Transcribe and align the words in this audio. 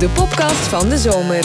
De 0.00 0.08
podcast 0.08 0.56
van 0.56 0.88
de 0.88 0.98
zomer. 0.98 1.44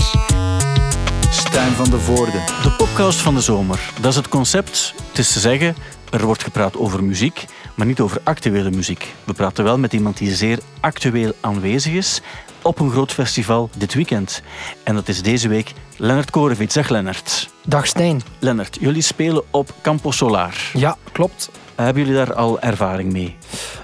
Stijn 1.30 1.72
van 1.72 1.90
de 1.90 2.00
Voorde. 2.00 2.32
De 2.64 2.74
podcast 2.78 3.20
van 3.20 3.34
de 3.36 3.42
zomer. 3.42 3.92
Dat 4.02 4.12
is 4.12 4.16
het 4.16 4.28
concept. 4.28 4.94
Het 5.08 5.18
is 5.18 5.34
te 5.34 5.40
zeggen, 5.40 5.76
er 6.12 6.26
wordt 6.26 6.44
gepraat 6.44 6.78
over 6.78 7.04
muziek, 7.04 7.46
maar 7.74 7.86
niet 7.86 8.00
over 8.00 8.22
actuele 8.24 8.72
muziek. 8.72 9.14
We 9.24 9.34
praten 9.34 9.64
wel 9.64 9.78
met 9.78 9.94
iemand 9.94 10.18
die 10.18 10.36
zeer 10.36 10.60
actueel 10.80 11.32
aanwezig 11.42 11.94
is 11.94 12.22
op 12.62 12.80
een 12.80 12.92
groot 12.92 13.12
festival 13.12 13.70
dit 13.78 13.94
weekend. 13.94 14.42
En 14.84 14.96
dat 14.96 15.08
is 15.08 15.22
deze 15.22 15.48
week 15.48 15.74
Lennart 15.98 16.32
Korevits. 16.32 16.74
Zeg 16.74 16.90
Lennart. 16.90 17.50
Dag 17.66 17.88
Stijn. 17.88 18.22
Lennart, 18.40 18.78
jullie 18.80 19.02
spelen 19.02 19.44
op 19.52 19.74
Campo 19.82 20.12
Solar. 20.12 20.56
Ja, 20.74 20.98
klopt. 21.12 21.50
Hebben 21.76 22.04
jullie 22.06 22.18
daar 22.18 22.34
al 22.34 22.60
ervaring 22.60 23.12
mee? 23.12 23.36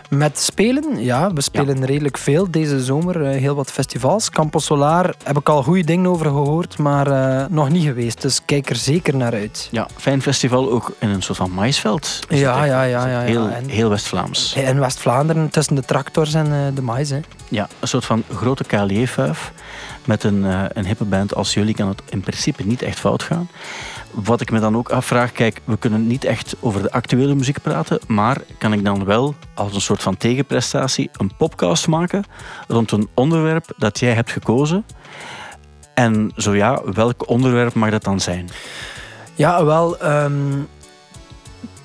Met 0.09 0.39
spelen, 0.39 1.03
ja, 1.03 1.33
we 1.33 1.41
spelen 1.41 1.85
redelijk 1.85 2.17
veel 2.17 2.51
deze 2.51 2.83
zomer. 2.83 3.25
eh, 3.25 3.39
heel 3.39 3.55
wat 3.55 3.71
festivals. 3.71 4.29
Campo 4.29 4.59
Solar 4.59 5.13
heb 5.23 5.37
ik 5.37 5.49
al 5.49 5.63
goede 5.63 5.83
dingen 5.83 6.09
over 6.09 6.25
gehoord, 6.25 6.77
maar 6.77 7.07
eh, 7.07 7.45
nog 7.49 7.69
niet 7.69 7.83
geweest. 7.85 8.21
Dus 8.21 8.41
kijk 8.45 8.69
er 8.69 8.75
zeker 8.75 9.15
naar 9.15 9.33
uit. 9.33 9.67
Ja, 9.71 9.87
fijn 9.97 10.21
festival 10.21 10.71
ook 10.71 10.95
in 10.99 11.09
een 11.09 11.21
soort 11.21 11.37
van 11.37 11.51
het 11.59 12.21
Ja, 12.29 12.63
ja, 12.63 12.83
ja, 12.83 13.05
ja, 13.05 13.07
ja. 13.07 13.19
Heel, 13.19 13.47
En- 13.49 13.69
heel 13.69 13.89
West-Vlaams. 13.89 14.53
In 14.55 14.79
West-Vlaanderen, 14.79 15.49
tussen 15.49 15.75
de 15.75 15.81
tractors 15.85 16.33
en 16.33 16.45
eh, 16.45 16.59
de 16.75 16.81
mais. 16.81 17.09
Hè. 17.09 17.19
Ja, 17.49 17.67
een 17.79 17.87
soort 17.87 18.05
van 18.05 18.23
grote 18.33 18.63
KLJ-fuif. 18.63 19.51
Met 20.05 20.23
een, 20.23 20.45
eh, 20.45 20.63
een 20.73 20.85
hippe 20.85 21.03
band 21.03 21.35
als 21.35 21.53
jullie 21.53 21.73
kan 21.75 21.87
het 21.87 22.01
in 22.09 22.21
principe 22.21 22.63
niet 22.63 22.81
echt 22.81 22.99
fout 22.99 23.23
gaan. 23.23 23.49
Wat 24.13 24.41
ik 24.41 24.51
me 24.51 24.59
dan 24.59 24.77
ook 24.77 24.89
afvraag, 24.89 25.31
kijk, 25.31 25.61
we 25.63 25.77
kunnen 25.77 26.07
niet 26.07 26.23
echt 26.23 26.55
over 26.59 26.81
de 26.81 26.91
actuele 26.91 27.35
muziek 27.35 27.61
praten, 27.61 27.99
maar 28.07 28.37
kan 28.57 28.73
ik 28.73 28.85
dan 28.85 29.05
wel 29.05 29.35
als 29.53 29.75
een 29.75 29.81
soort 29.81 30.01
van 30.01 30.17
tegenprestatie 30.17 31.09
een 31.17 31.35
podcast 31.37 31.87
maken 31.87 32.23
rond 32.67 32.91
een 32.91 33.09
onderwerp 33.13 33.65
dat 33.77 33.99
jij 33.99 34.13
hebt 34.13 34.31
gekozen? 34.31 34.85
En 35.93 36.31
zo 36.35 36.55
ja, 36.55 36.81
welk 36.93 37.29
onderwerp 37.29 37.73
mag 37.73 37.89
dat 37.89 38.03
dan 38.03 38.19
zijn? 38.19 38.49
Ja, 39.35 39.65
wel, 39.65 39.97
ehm, 39.97 40.59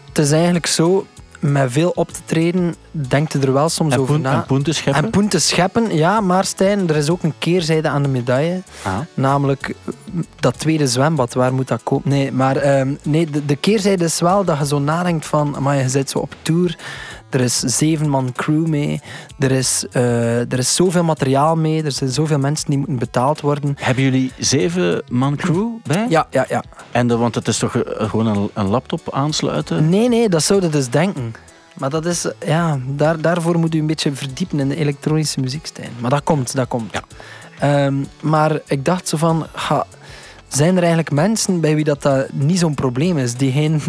het 0.09 0.19
is 0.19 0.31
eigenlijk 0.33 0.67
zo, 0.67 1.07
met 1.41 1.73
veel 1.73 1.93
op 1.95 2.11
te 2.13 2.21
treden, 2.25 2.75
denkt 2.91 3.35
er 3.35 3.53
wel 3.53 3.69
soms 3.69 3.95
En 3.95 4.01
over 4.01 4.13
poen, 4.15 4.23
na. 4.23 4.33
en 4.35 4.47
poen 4.47 4.63
te 4.63 4.73
scheppen? 4.73 5.05
En 5.05 5.11
poen 5.11 5.29
te 5.29 5.39
scheppen, 5.39 5.95
ja, 5.97 6.21
maar 6.21 6.45
Stijn, 6.45 6.89
er 6.89 6.97
is 6.97 7.11
ook 7.11 7.23
een 7.23 7.35
keerzijde 7.39 7.89
aan 7.89 8.03
de 8.03 8.09
medaille. 8.09 8.63
Ah, 8.83 8.99
Namelijk 9.15 9.75
dat 10.41 10.59
tweede 10.59 10.87
zwembad, 10.89 11.35
waar 11.35 11.55
moet 11.55 11.69
dat 11.69 11.81
komen? 11.83 12.09
Nee, 12.09 12.33
maar 12.33 12.57
ehm, 12.57 12.95
nee, 13.03 13.31
de, 13.31 13.45
de 13.47 13.57
keerzijde 13.57 14.05
is 14.05 14.21
wel 14.21 14.45
dat 14.45 14.59
je 14.59 14.67
zo 14.67 14.79
nadenkt 14.79 15.27
van, 15.27 15.57
maar 15.61 15.77
je 15.77 15.89
zit 15.89 16.11
zo 16.11 16.19
op 16.19 16.35
tour, 16.43 16.77
er 17.31 17.41
is 17.41 17.59
zeven 17.59 18.09
man 18.09 18.33
crew 18.33 18.67
mee, 18.67 19.01
er 19.39 19.51
is, 19.51 19.85
eh, 19.91 20.53
er 20.53 20.59
is 20.59 20.75
zoveel 20.75 21.05
materiaal 21.05 21.57
mee, 21.57 21.83
er 21.83 21.93
zijn 21.93 22.11
zoveel 22.11 22.39
mensen 22.39 22.69
die 22.69 22.79
moeten 22.79 22.99
betaald 22.99 23.41
worden. 23.41 23.77
Hebben 23.79 24.05
jullie 24.05 24.33
zeven 24.39 25.03
man 25.11 25.37
crew 25.37 25.69
bij? 25.83 26.07
Ja, 26.09 26.27
ja, 26.31 26.47
ja. 26.49 26.65
En 26.91 27.07
de, 27.07 27.17
want 27.17 27.35
het 27.35 27.49
is 27.49 27.59
toch 27.59 27.77
eh, 27.77 28.11
gewoon 28.11 28.27
een, 28.27 28.51
een 28.55 28.67
laptop 28.69 29.13
aansluiten? 29.13 29.89
Nee, 29.89 30.09
nee, 30.09 30.29
dat 30.29 30.43
zou 30.43 30.63
je 30.63 30.69
dus 30.69 30.89
denken. 30.89 31.35
Maar 31.79 31.91
dat 31.91 32.07
is, 32.07 32.31
ja, 32.47 32.79
daar, 32.87 33.21
daarvoor 33.21 33.59
moet 33.59 33.75
u 33.75 33.79
een 33.79 33.87
beetje 33.87 34.13
verdiepen 34.13 34.61
in 34.61 34.69
de 34.69 34.77
elektronische 34.77 35.41
muziekstijl. 35.41 35.89
Maar 35.99 36.11
dat 36.11 36.25
komt, 36.25 36.55
dat 36.55 36.69
komt. 36.69 36.93
Ja. 36.93 37.03
Ehm, 37.59 37.95
maar 38.21 38.61
ik 38.67 38.85
dacht 38.85 39.09
zo 39.09 39.17
van, 39.17 39.47
ga, 39.55 39.87
zijn 40.57 40.71
er 40.73 40.79
eigenlijk 40.79 41.11
mensen 41.11 41.61
bij 41.61 41.75
wie 41.75 41.85
dat, 41.85 42.03
dat 42.03 42.27
niet 42.33 42.59
zo'n 42.59 42.75
probleem 42.75 43.19
is, 43.19 43.35
die 43.35 43.53
geen 43.53 43.83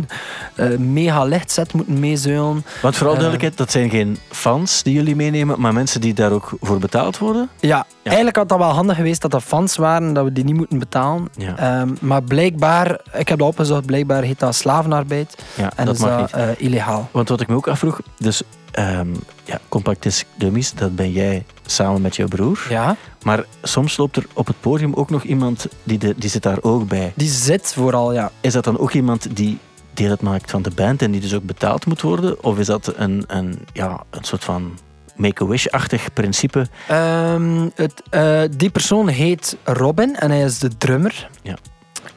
eh, 0.55 0.69
mega 0.77 1.23
lichtset 1.23 1.73
moeten 1.73 1.99
meezuilen? 1.99 2.65
Want 2.81 2.95
vooral 2.95 3.13
Eh. 3.13 3.19
duidelijkheid, 3.19 3.57
dat 3.57 3.71
zijn 3.71 3.89
geen 3.89 4.17
fans 4.29 4.83
die 4.83 4.93
jullie 4.93 5.15
meenemen, 5.15 5.59
maar 5.61 5.73
mensen 5.73 6.01
die 6.01 6.13
daar 6.13 6.31
ook 6.31 6.51
voor 6.61 6.79
betaald 6.79 7.17
worden. 7.17 7.49
Ja, 7.59 7.85
eigenlijk 8.07 8.37
had 8.37 8.49
dat 8.49 8.57
wel 8.57 8.69
handig 8.69 8.95
geweest 8.95 9.21
dat 9.21 9.31
dat 9.31 9.43
fans 9.43 9.75
waren, 9.75 10.13
dat 10.13 10.23
we 10.23 10.31
die 10.31 10.43
niet 10.43 10.55
moeten 10.55 10.79
betalen. 10.79 11.27
Ehm, 11.55 11.89
maar 12.01 12.23
blijkbaar, 12.23 12.99
ik 13.13 13.27
heb 13.27 13.39
dat 13.39 13.47
opgezocht, 13.47 13.85
blijkbaar 13.85 14.23
heet 14.23 14.39
dat 14.39 14.55
slavenarbeid. 14.55 15.37
En 15.75 15.85
dat 15.85 15.95
is 15.95 16.01
dat 16.01 16.31
eh, 16.31 16.47
illegaal. 16.57 17.09
Want 17.11 17.29
wat 17.29 17.41
ik 17.41 17.47
me 17.47 17.55
ook 17.55 17.67
afvroeg, 17.67 18.01
dus 18.17 18.41
ehm, 18.71 19.07
ja, 19.43 19.59
Compact 19.69 20.03
Disc 20.03 20.25
Dummies, 20.35 20.73
dat 20.73 20.95
ben 20.95 21.11
jij 21.11 21.45
samen 21.65 22.01
met 22.01 22.15
jouw 22.15 22.27
broer. 22.27 22.65
Ja, 22.69 22.95
Maar 23.23 23.45
soms 23.61 23.97
loopt 23.97 24.15
er 24.15 24.25
op 24.33 24.47
het 24.47 24.59
podium 24.59 24.93
ook 24.93 25.09
nog 25.09 25.23
iemand, 25.23 25.67
die, 25.83 25.97
de, 25.97 26.13
die 26.17 26.29
zit 26.29 26.43
daar 26.43 26.57
ook 26.61 26.87
bij. 26.87 27.11
die 27.15 27.29
zit 27.29 27.73
vooral, 27.73 28.13
ja. 28.13 28.31
Is 28.41 28.53
dat 28.53 28.63
dan 28.63 28.79
ook 28.79 28.93
iemand 28.93 29.35
die 29.35 29.57
deel 29.93 30.09
uitmaakt 30.09 30.51
van 30.51 30.61
de 30.61 30.71
band 30.75 31.01
en 31.01 31.11
die 31.11 31.21
dus 31.21 31.33
ook 31.33 31.43
betaald 31.43 31.85
moet 31.85 32.01
worden? 32.01 32.43
Of 32.43 32.57
is 32.59 32.65
dat 32.65 32.93
een, 32.95 33.23
een, 33.27 33.59
ja, 33.73 34.03
een 34.09 34.23
soort 34.23 34.43
van 34.43 34.77
make-a-wish-achtig 35.17 36.13
principe? 36.13 36.67
Ehm, 36.87 37.67
het, 37.75 38.01
eh, 38.09 38.41
die 38.57 38.69
persoon 38.69 39.07
heet 39.07 39.57
Robin 39.63 40.15
en 40.15 40.31
hij 40.31 40.41
is 40.41 40.59
de 40.59 40.77
drummer. 40.77 41.29
Ja. 41.41 41.55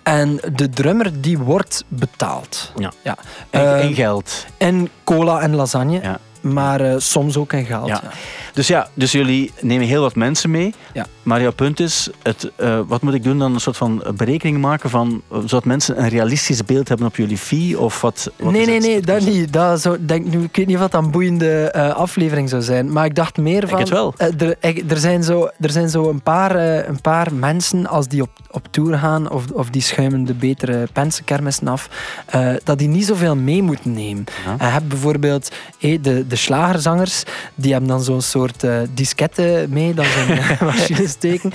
En 0.02 0.40
de 0.52 0.68
drummer 0.68 1.20
die 1.20 1.38
wordt 1.38 1.84
betaald. 1.88 2.72
Ja. 2.76 2.92
ja. 3.02 3.16
En, 3.50 3.60
Eh, 3.60 3.84
en 3.84 3.94
geld. 3.94 4.46
En 4.58 4.88
cola 5.04 5.40
en 5.40 5.54
lasagne. 5.54 6.00
Ja. 6.02 6.18
Maar 6.40 6.80
eh, 6.80 6.94
soms 6.98 7.36
ook 7.36 7.52
in 7.52 7.64
geld. 7.64 7.86
Ja. 7.88 8.00
Ja. 8.02 8.10
Dus 8.52 8.66
ja, 8.66 8.88
dus 8.94 9.12
jullie 9.12 9.52
nemen 9.60 9.86
heel 9.86 10.02
wat 10.02 10.14
mensen 10.14 10.50
mee. 10.50 10.74
Ja. 10.92 11.06
Maar 11.22 11.40
jouw 11.40 11.52
punt 11.52 11.80
is, 11.80 12.08
het, 12.22 12.50
eh, 12.56 12.80
wat 12.86 13.02
moet 13.02 13.14
ik 13.14 13.22
doen 13.22 13.38
dan? 13.38 13.54
Een 13.54 13.60
soort 13.60 13.76
van 13.76 14.02
berekening 14.16 14.58
maken 14.58 14.90
van, 14.90 15.22
eh, 15.32 15.38
zodat 15.38 15.64
mensen 15.64 16.02
een 16.02 16.08
realistisch 16.08 16.64
beeld 16.64 16.88
hebben 16.88 17.06
op 17.06 17.16
jullie 17.16 17.38
fee? 17.38 17.78
Of 17.80 18.00
wat, 18.00 18.30
wat 18.36 18.52
nee, 18.52 18.66
nee, 18.66 18.74
het? 18.74 18.84
nee, 18.84 19.00
dat 19.00 19.20
niet. 19.20 19.52
Dat 19.52 19.80
zou, 19.80 19.96
denk, 20.06 20.26
nu, 20.26 20.42
ik 20.42 20.56
weet 20.56 20.66
niet 20.66 20.76
of 20.76 20.88
dat 20.88 20.94
een 21.04 21.10
boeiende 21.10 21.72
aflevering 21.96 22.48
zou 22.48 22.62
zijn. 22.62 22.92
Maar 22.92 23.04
ik 23.04 23.14
dacht 23.14 23.36
meer 23.36 23.68
van... 23.68 23.78
het 23.78 23.88
wel. 23.88 24.14
er, 24.16 24.56
ik- 24.60 24.90
er 24.90 24.98
zijn 24.98 25.22
zo, 25.24 25.48
er 25.60 25.70
zijn 25.70 25.88
zo 25.88 26.08
een, 26.10 26.22
paar, 26.22 26.54
een 26.88 27.00
paar 27.00 27.34
mensen, 27.34 27.86
als 27.86 28.08
die 28.08 28.22
op, 28.22 28.30
op 28.50 28.66
tour 28.70 28.98
gaan, 28.98 29.30
of, 29.30 29.50
of 29.52 29.70
die 29.70 29.82
schuimen 29.82 30.24
de 30.24 30.34
betere 30.34 30.88
pensenkermissen 30.92 31.68
af, 31.68 31.88
dat 32.64 32.78
die 32.78 32.88
niet 32.88 33.06
zoveel 33.06 33.36
mee 33.36 33.62
moeten 33.62 33.92
nemen. 33.92 34.24
En 34.58 34.66
je 34.66 34.72
hebt 34.72 34.88
bijvoorbeeld 34.88 35.50
eh, 35.80 35.98
de, 36.02 36.26
de 36.30 36.36
slagerzangers, 36.36 37.22
die 37.54 37.72
hebben 37.72 37.90
dan 37.90 38.02
zo'n 38.02 38.20
soort 38.22 38.64
eh 38.64 38.78
disketten 38.94 39.70
mee, 39.70 39.94
dat 39.94 40.04
ze 40.06 40.20
in 40.20 40.34
de 40.58 40.64
machine 40.64 41.08
steken. 41.08 41.52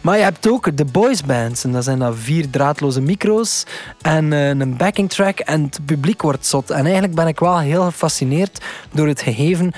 Maar 0.00 0.16
je 0.16 0.22
hebt 0.22 0.48
ook 0.48 0.76
de 0.76 0.84
boysbands, 0.84 1.64
en 1.64 1.72
dat 1.72 1.84
zijn 1.84 1.98
dan 1.98 2.16
vier 2.16 2.50
draadloze 2.50 3.00
micro's 3.00 3.64
en 4.02 4.32
eh, 4.32 4.48
een 4.48 4.76
backing 4.76 5.10
track, 5.10 5.38
en 5.38 5.62
het 5.62 5.78
publiek 5.84 6.22
wordt 6.22 6.46
zot. 6.46 6.70
En 6.70 6.84
eigenlijk 6.84 7.14
ben 7.14 7.26
ik 7.26 7.38
wel 7.38 7.58
heel 7.58 7.84
gefascineerd 7.84 8.60
door 8.92 9.08
het 9.08 9.20
gegeven 9.22 9.72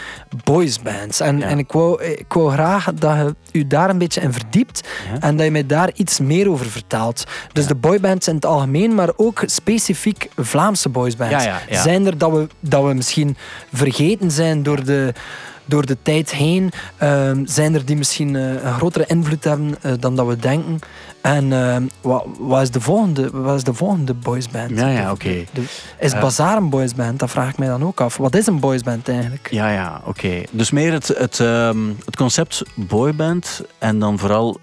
boysbands. 0.45 1.21
En, 1.21 1.39
Ja. 1.39 1.47
en 1.47 1.59
ik, 1.59 1.73
wou, 1.73 2.03
ik 2.05 2.33
wou 2.33 2.53
graag 2.53 2.85
dat 2.95 3.17
je 3.17 3.35
u 3.53 3.67
daar 3.67 3.91
een 3.91 3.99
beetje 3.99 4.21
in 4.21 4.33
verdiept 4.33 4.89
Ja. 5.13 5.21
en 5.21 5.37
dat 5.37 5.45
je 5.45 5.51
mij 5.53 5.67
daar 5.67 5.91
iets 5.95 6.21
meer 6.21 6.51
over 6.51 6.67
vertelt. 6.67 7.25
Dus 7.53 7.67
de 7.67 7.75
boybands 7.75 8.29
in 8.29 8.35
het 8.35 8.45
algemeen, 8.47 8.95
maar 8.95 9.11
ook 9.17 9.43
specifiek 9.47 10.29
Vlaamse 10.37 10.89
boysbands. 10.89 11.45
Zijn 11.71 12.07
er 12.07 12.19
dat 12.19 12.33
we, 12.33 12.47
dat 12.61 12.85
we 12.85 12.95
misschien 12.95 13.37
vergeten 13.73 14.31
zijn 14.31 14.38
door 14.63 14.85
de, 14.85 15.13
door 15.65 15.87
de 15.87 15.97
tijd 16.03 16.31
heen? 16.31 16.71
Ehm, 16.97 17.47
zijn 17.47 17.75
er 17.75 17.85
die 17.85 17.97
misschien 17.97 18.37
eh, 18.37 18.43
een 18.51 18.73
grotere 18.73 19.05
invloed 19.07 19.45
hebben 19.45 19.77
eh, 19.83 19.93
dan 20.01 20.17
dat 20.17 20.27
we 20.27 20.37
denken? 20.37 20.79
En 21.21 21.53
ehm, 21.53 21.83
wat, 22.01 22.27
wat, 22.39 22.63
is 22.63 22.71
de 22.71 22.81
volgende, 22.81 23.31
wat 23.33 23.57
is 23.57 23.65
de 23.65 23.75
volgende 23.75 24.15
boysband? 24.15 24.79
Ja, 24.79 24.89
ja, 24.89 25.11
oké. 25.11 25.45
Is 25.99 26.13
Eh. 26.13 26.21
Bazaar 26.21 26.57
een 26.57 26.71
boysband? 26.71 27.19
Dat 27.19 27.31
vraag 27.31 27.51
ik 27.51 27.59
mij 27.59 27.69
dan 27.69 27.85
ook 27.85 28.01
af. 28.01 28.17
Wat 28.17 28.35
is 28.35 28.47
een 28.47 28.61
boysband 28.61 29.09
eigenlijk? 29.09 29.49
Ja, 29.51 29.71
ja, 29.71 30.01
oké. 30.05 30.43
Dus 30.51 30.71
meer 30.71 30.93
het, 30.93 31.09
het, 31.09 31.41
ehm, 31.41 31.79
het 32.05 32.17
concept 32.17 32.63
boyband 32.75 33.63
en 33.79 33.99
dan 33.99 34.19
vooral, 34.19 34.59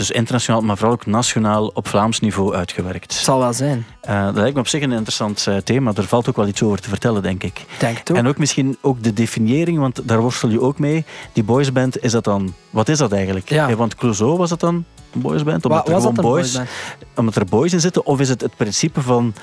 dus 0.00 0.10
internationaal, 0.10 0.60
maar 0.60 0.76
vooral 0.76 0.94
ook 0.94 1.06
nationaal 1.06 1.66
op 1.66 1.88
Vlaams 1.88 2.20
niveau 2.20 2.54
uitgewerkt. 2.54 3.12
Zal 3.12 3.38
wel 3.38 3.52
zijn. 3.52 3.86
Eh, 4.00 4.24
dat 4.24 4.34
lijkt 4.34 4.54
me 4.54 4.60
op 4.60 4.68
zich 4.68 4.82
een 4.82 4.92
interessant 4.92 5.46
eh, 5.46 5.56
thema. 5.56 5.92
Er 5.94 6.04
valt 6.04 6.28
ook 6.28 6.36
wel 6.36 6.46
iets 6.46 6.62
over 6.62 6.80
te 6.80 6.88
vertellen, 6.88 7.22
denk 7.22 7.42
ik. 7.42 7.64
Denk. 7.78 8.08
En 8.08 8.26
ook 8.26 8.38
misschien 8.38 8.76
ook 8.80 9.02
de 9.02 9.12
definiëring, 9.12 9.78
want 9.78 10.08
daar 10.08 10.20
worstel 10.20 10.48
je 10.48 10.60
ook 10.60 10.78
mee. 10.78 11.04
Die 11.32 11.44
boysband, 11.44 12.02
is 12.02 12.12
dat 12.12 12.24
dan... 12.24 12.54
Wat 12.70 12.88
is 12.88 12.98
dat 12.98 13.12
eigenlijk? 13.12 13.48
Ja. 13.48 13.68
Eh, 13.68 13.74
want 13.74 13.94
Clouseau, 13.94 14.36
was 14.36 14.48
dat 14.48 14.60
dan 14.60 14.84
boysband? 15.12 15.62
Wa- 15.62 15.68
Omdat 15.70 15.88
er 15.88 15.94
gewoon 16.00 16.14
boys, 16.14 16.58
omdat 17.14 17.36
er 17.36 17.44
boys 17.44 17.72
in 17.72 17.80
zitten? 17.80 18.06
Of 18.06 18.20
is 18.20 18.28
het 18.28 18.40
het 18.40 18.56
principe 18.56 19.00
van 19.02 19.34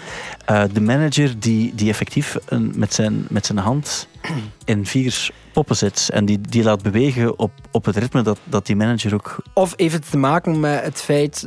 eh, 0.45 0.63
de 0.73 0.81
manager 0.81 1.39
die, 1.39 1.75
die 1.75 1.89
effectief 1.89 2.37
een, 2.45 2.73
met, 2.75 2.93
zijn, 2.93 3.25
met 3.29 3.45
zijn 3.45 3.57
hand 3.57 4.07
in 4.65 4.85
vier 4.85 5.29
poppen 5.53 5.75
zit 5.75 6.09
en 6.13 6.25
die, 6.25 6.39
die 6.41 6.63
laat 6.63 6.81
bewegen 6.81 7.39
op, 7.39 7.51
op 7.71 7.85
het 7.85 7.97
ritme 7.97 8.21
dat, 8.21 8.39
dat 8.43 8.65
die 8.65 8.75
manager 8.75 9.13
ook... 9.13 9.35
Of 9.53 9.73
heeft 9.75 9.93
het 9.93 10.09
te 10.09 10.17
maken 10.17 10.59
met 10.59 10.83
het 10.83 11.01
feit 11.01 11.45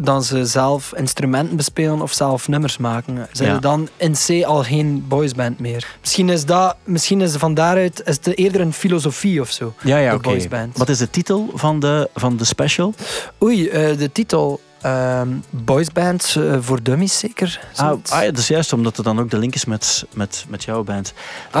dat 0.00 0.24
ze 0.26 0.46
zelf 0.46 0.92
instrumenten 0.96 1.56
bespelen 1.56 2.02
of 2.02 2.12
zelf 2.12 2.48
nummers 2.48 2.76
maken? 2.78 3.28
Zijn 3.32 3.48
Ja. 3.48 3.54
er 3.54 3.60
dan 3.60 3.88
in 3.96 4.12
C 4.26 4.44
al 4.44 4.62
geen 4.62 5.04
boysband 5.08 5.58
meer? 5.58 5.86
Misschien 6.00 6.28
is 6.28 6.44
dat, 6.44 6.76
misschien 6.84 7.20
is 7.20 7.32
van 7.36 7.54
daaruit 7.54 8.02
is 8.04 8.14
het 8.22 8.38
eerder 8.38 8.60
een 8.60 8.72
filosofie 8.72 9.40
of 9.40 9.50
zo. 9.50 9.72
Ja, 9.82 9.98
ja, 9.98 10.12
De 10.12 10.18
boysband. 10.18 10.76
Wat 10.78 10.88
is 10.88 10.98
de 10.98 11.10
titel 11.10 11.50
van 11.54 11.80
de, 11.80 12.10
van 12.14 12.36
de 12.36 12.44
special? 12.44 12.94
Oei, 13.42 13.68
eh, 13.68 13.98
de 13.98 14.12
titel. 14.12 14.60
Ehm 14.82 15.28
boysbands 15.50 16.36
eh, 16.36 16.56
voor 16.60 16.82
dummies 16.82 17.18
zeker. 17.18 17.60
Ah, 17.76 17.86
ah 17.88 17.98
ja, 18.22 18.24
dat 18.24 18.38
is 18.38 18.48
juist 18.48 18.72
omdat 18.72 18.96
het 18.96 19.04
dan 19.04 19.20
ook 19.20 19.30
de 19.30 19.38
link 19.38 19.54
is 19.54 19.64
met, 19.64 20.04
met, 20.14 20.44
met 20.48 20.64
jouw 20.64 20.82
band. 20.84 21.12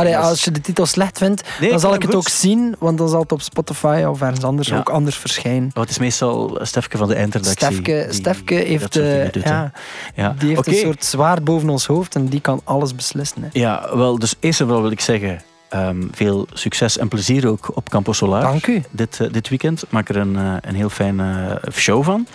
Is- 0.04 0.14
als 0.16 0.44
je 0.44 0.50
de 0.50 0.60
titel 0.60 0.86
slecht 0.86 1.18
vindt, 1.18 1.42
Nee, 1.60 1.70
dan 1.70 1.80
zal 1.80 1.94
ik 1.94 2.02
het 2.02 2.10
goed. 2.10 2.20
ook 2.20 2.28
zien, 2.28 2.74
want 2.78 2.98
dan 2.98 3.08
zal 3.08 3.20
het 3.20 3.32
op 3.32 3.42
Spotify 3.42 4.04
of 4.08 4.20
ergens 4.20 4.44
anders 4.44 4.68
Ja. 4.68 4.78
ook 4.78 4.88
anders 4.88 5.16
verschijnen. 5.16 5.70
Oh, 5.74 5.80
het 5.80 5.90
is 5.90 5.98
meestal 5.98 6.58
Stefke 6.62 6.96
van 6.96 7.08
de 7.08 7.14
eindredactie. 7.14 7.66
Stefke, 7.66 8.04
die- 8.08 8.12
Stefke 8.18 8.54
heeft, 8.54 8.92
dingen 8.92 9.24
eh, 9.26 9.32
doet, 9.32 9.42
ja, 9.42 9.72
ja. 10.14 10.34
die 10.38 10.48
heeft 10.48 10.66
een 10.66 10.74
soort 10.74 11.04
zwaard 11.04 11.44
boven 11.44 11.68
ons 11.68 11.86
hoofd 11.86 12.14
en 12.14 12.26
die 12.26 12.40
kan 12.40 12.60
alles 12.64 12.94
beslissen. 12.94 13.42
Hè. 13.42 13.48
Ja, 13.52 13.96
wel, 13.96 14.18
dus 14.18 14.34
eerst 14.40 14.60
en 14.60 14.66
vooral 14.66 14.82
wil 14.82 14.92
ik 14.92 15.00
zeggen, 15.00 15.42
ehm, 15.68 16.02
veel 16.10 16.46
succes 16.52 16.98
en 16.98 17.08
plezier 17.08 17.48
ook 17.48 17.76
op 17.76 17.88
Campo 17.88 18.12
Solar. 18.12 18.40
Dank 18.40 18.66
u. 18.66 18.82
Dit, 18.90 19.20
eh, 19.20 19.32
dit 19.32 19.48
weekend 19.48 19.84
maak 19.88 20.08
er 20.08 20.16
een, 20.16 20.36
eh, 20.36 20.54
een 20.60 20.74
heel 20.74 20.88
fijne 20.88 21.58
eh, 21.62 21.72
show 21.72 22.04
van. 22.04 22.26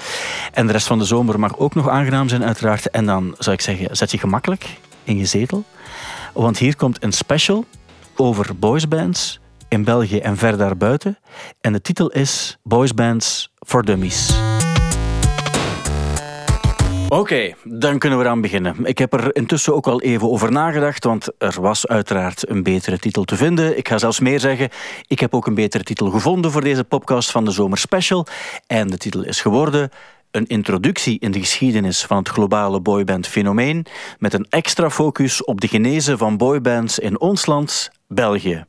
En 0.54 0.66
de 0.68 0.72
rest 0.72 0.88
van 0.88 1.00
de 1.00 1.06
zomer 1.06 1.40
mag 1.40 1.58
ook 1.58 1.76
nog 1.76 1.90
aangenaam 1.90 2.30
zijn, 2.30 2.44
uiteraard. 2.44 2.90
En 2.90 3.06
dan 3.06 3.36
zou 3.38 3.56
ik 3.56 3.62
zeggen, 3.62 3.96
zet 3.96 4.12
je 4.12 4.18
gemakkelijk 4.18 4.78
in 5.04 5.18
je 5.18 5.26
zetel. 5.26 5.64
Want 6.34 6.58
hier 6.58 6.76
komt 6.76 7.04
een 7.04 7.12
special 7.12 7.66
over 8.16 8.56
boysbands 8.56 9.40
in 9.68 9.84
België 9.84 10.20
en 10.20 10.38
ver 10.38 10.58
daarbuiten. 10.58 11.18
En 11.62 11.74
de 11.74 11.82
titel 11.82 12.10
is 12.10 12.58
Boysbands 12.64 13.52
for 13.60 13.84
Dummies. 13.86 14.53
Oké, 17.14 17.54
dan 17.64 18.00
kunnen 18.00 18.20
we 18.20 18.26
eraan 18.26 18.42
beginnen. 18.42 18.76
Ik 18.84 18.98
heb 18.98 19.14
er 19.14 19.36
intussen 19.36 19.76
ook 19.76 19.88
al 19.88 20.02
even 20.02 20.30
over 20.30 20.52
nagedacht, 20.52 21.04
want 21.04 21.30
er 21.38 21.62
was 21.62 21.88
uiteraard 21.88 22.50
een 22.50 22.64
betere 22.64 23.00
titel 23.00 23.24
te 23.24 23.36
vinden. 23.36 23.78
Ik 23.78 23.88
ga 23.88 23.98
zelfs 23.98 24.20
meer 24.20 24.40
zeggen, 24.40 24.70
ik 25.08 25.20
heb 25.20 25.34
ook 25.34 25.48
een 25.48 25.54
betere 25.54 25.84
titel 25.84 26.10
gevonden 26.10 26.52
voor 26.52 26.62
deze 26.62 26.84
podcast 26.84 27.32
van 27.32 27.46
de 27.46 27.52
Zomer 27.52 27.78
Special. 27.78 28.26
En 28.68 28.88
de 28.88 28.98
titel 28.98 29.24
is 29.24 29.42
geworden 29.42 29.90
een 30.32 30.46
introductie 30.46 31.20
in 31.20 31.32
de 31.32 31.40
geschiedenis 31.40 32.06
van 32.06 32.18
het 32.18 32.30
globale 32.30 32.82
boyband 32.82 33.28
fenomeen 33.28 33.86
met 34.20 34.34
een 34.34 34.46
extra 34.50 34.90
focus 34.90 35.44
op 35.44 35.62
de 35.62 35.68
genezen 35.68 36.18
van 36.18 36.38
boybands 36.38 37.00
in 37.00 37.20
ons 37.20 37.46
land, 37.46 37.90
België. 38.08 38.66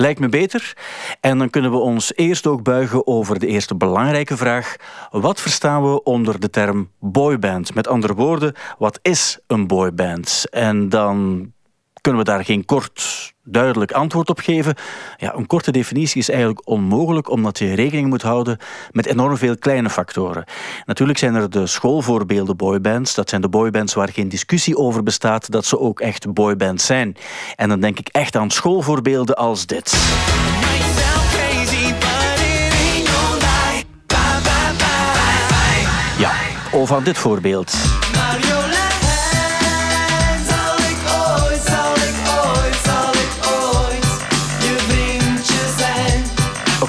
Lijkt 0.00 0.20
me 0.20 0.28
beter. 0.28 0.76
En 1.20 1.38
dan 1.38 1.50
kunnen 1.50 1.70
we 1.70 1.76
ons 1.76 2.12
eerst 2.14 2.46
ook 2.46 2.62
buigen 2.62 3.06
over 3.06 3.38
de 3.38 3.46
eerste 3.46 3.74
belangrijke 3.74 4.36
vraag. 4.36 4.76
Wat 5.10 5.40
verstaan 5.40 5.82
we 5.82 6.02
onder 6.02 6.40
de 6.40 6.50
term 6.50 6.90
boyband? 7.00 7.74
Met 7.74 7.88
andere 7.88 8.14
woorden, 8.14 8.54
wat 8.78 8.98
is 9.02 9.38
een 9.46 9.66
boyband? 9.66 10.44
En 10.50 10.88
dan 10.88 11.46
kunnen 12.08 12.26
we 12.26 12.32
daar 12.32 12.44
geen 12.44 12.64
kort, 12.64 13.34
duidelijk 13.44 13.92
antwoord 13.92 14.28
op 14.28 14.38
geven. 14.38 14.74
Ja, 15.16 15.34
een 15.34 15.46
korte 15.46 15.70
definitie 15.70 16.20
is 16.20 16.28
eigenlijk 16.28 16.68
onmogelijk, 16.68 17.30
omdat 17.30 17.58
je 17.58 17.74
rekening 17.74 18.08
moet 18.08 18.22
houden 18.22 18.58
met 18.90 19.06
enorm 19.06 19.36
veel 19.36 19.56
kleine 19.58 19.90
factoren. 19.90 20.44
Natuurlijk 20.84 21.18
zijn 21.18 21.34
er 21.34 21.50
de 21.50 21.66
schoolvoorbeelden 21.66 22.56
boybands. 22.56 23.14
Dat 23.14 23.28
zijn 23.28 23.40
de 23.40 23.48
boybands 23.48 23.94
waar 23.94 24.08
geen 24.08 24.28
discussie 24.28 24.76
over 24.76 25.02
bestaat 25.02 25.50
dat 25.50 25.64
ze 25.64 25.78
ook 25.78 26.00
echt 26.00 26.32
boybands 26.32 26.86
zijn. 26.86 27.16
En 27.56 27.68
dan 27.68 27.80
denk 27.80 27.98
ik 27.98 28.08
echt 28.08 28.36
aan 28.36 28.50
schoolvoorbeelden 28.50 29.36
als 29.36 29.66
dit. 29.66 29.92
Ja, 36.18 36.32
of 36.72 36.92
aan 36.92 37.04
dit 37.04 37.18
voorbeeld. 37.18 37.76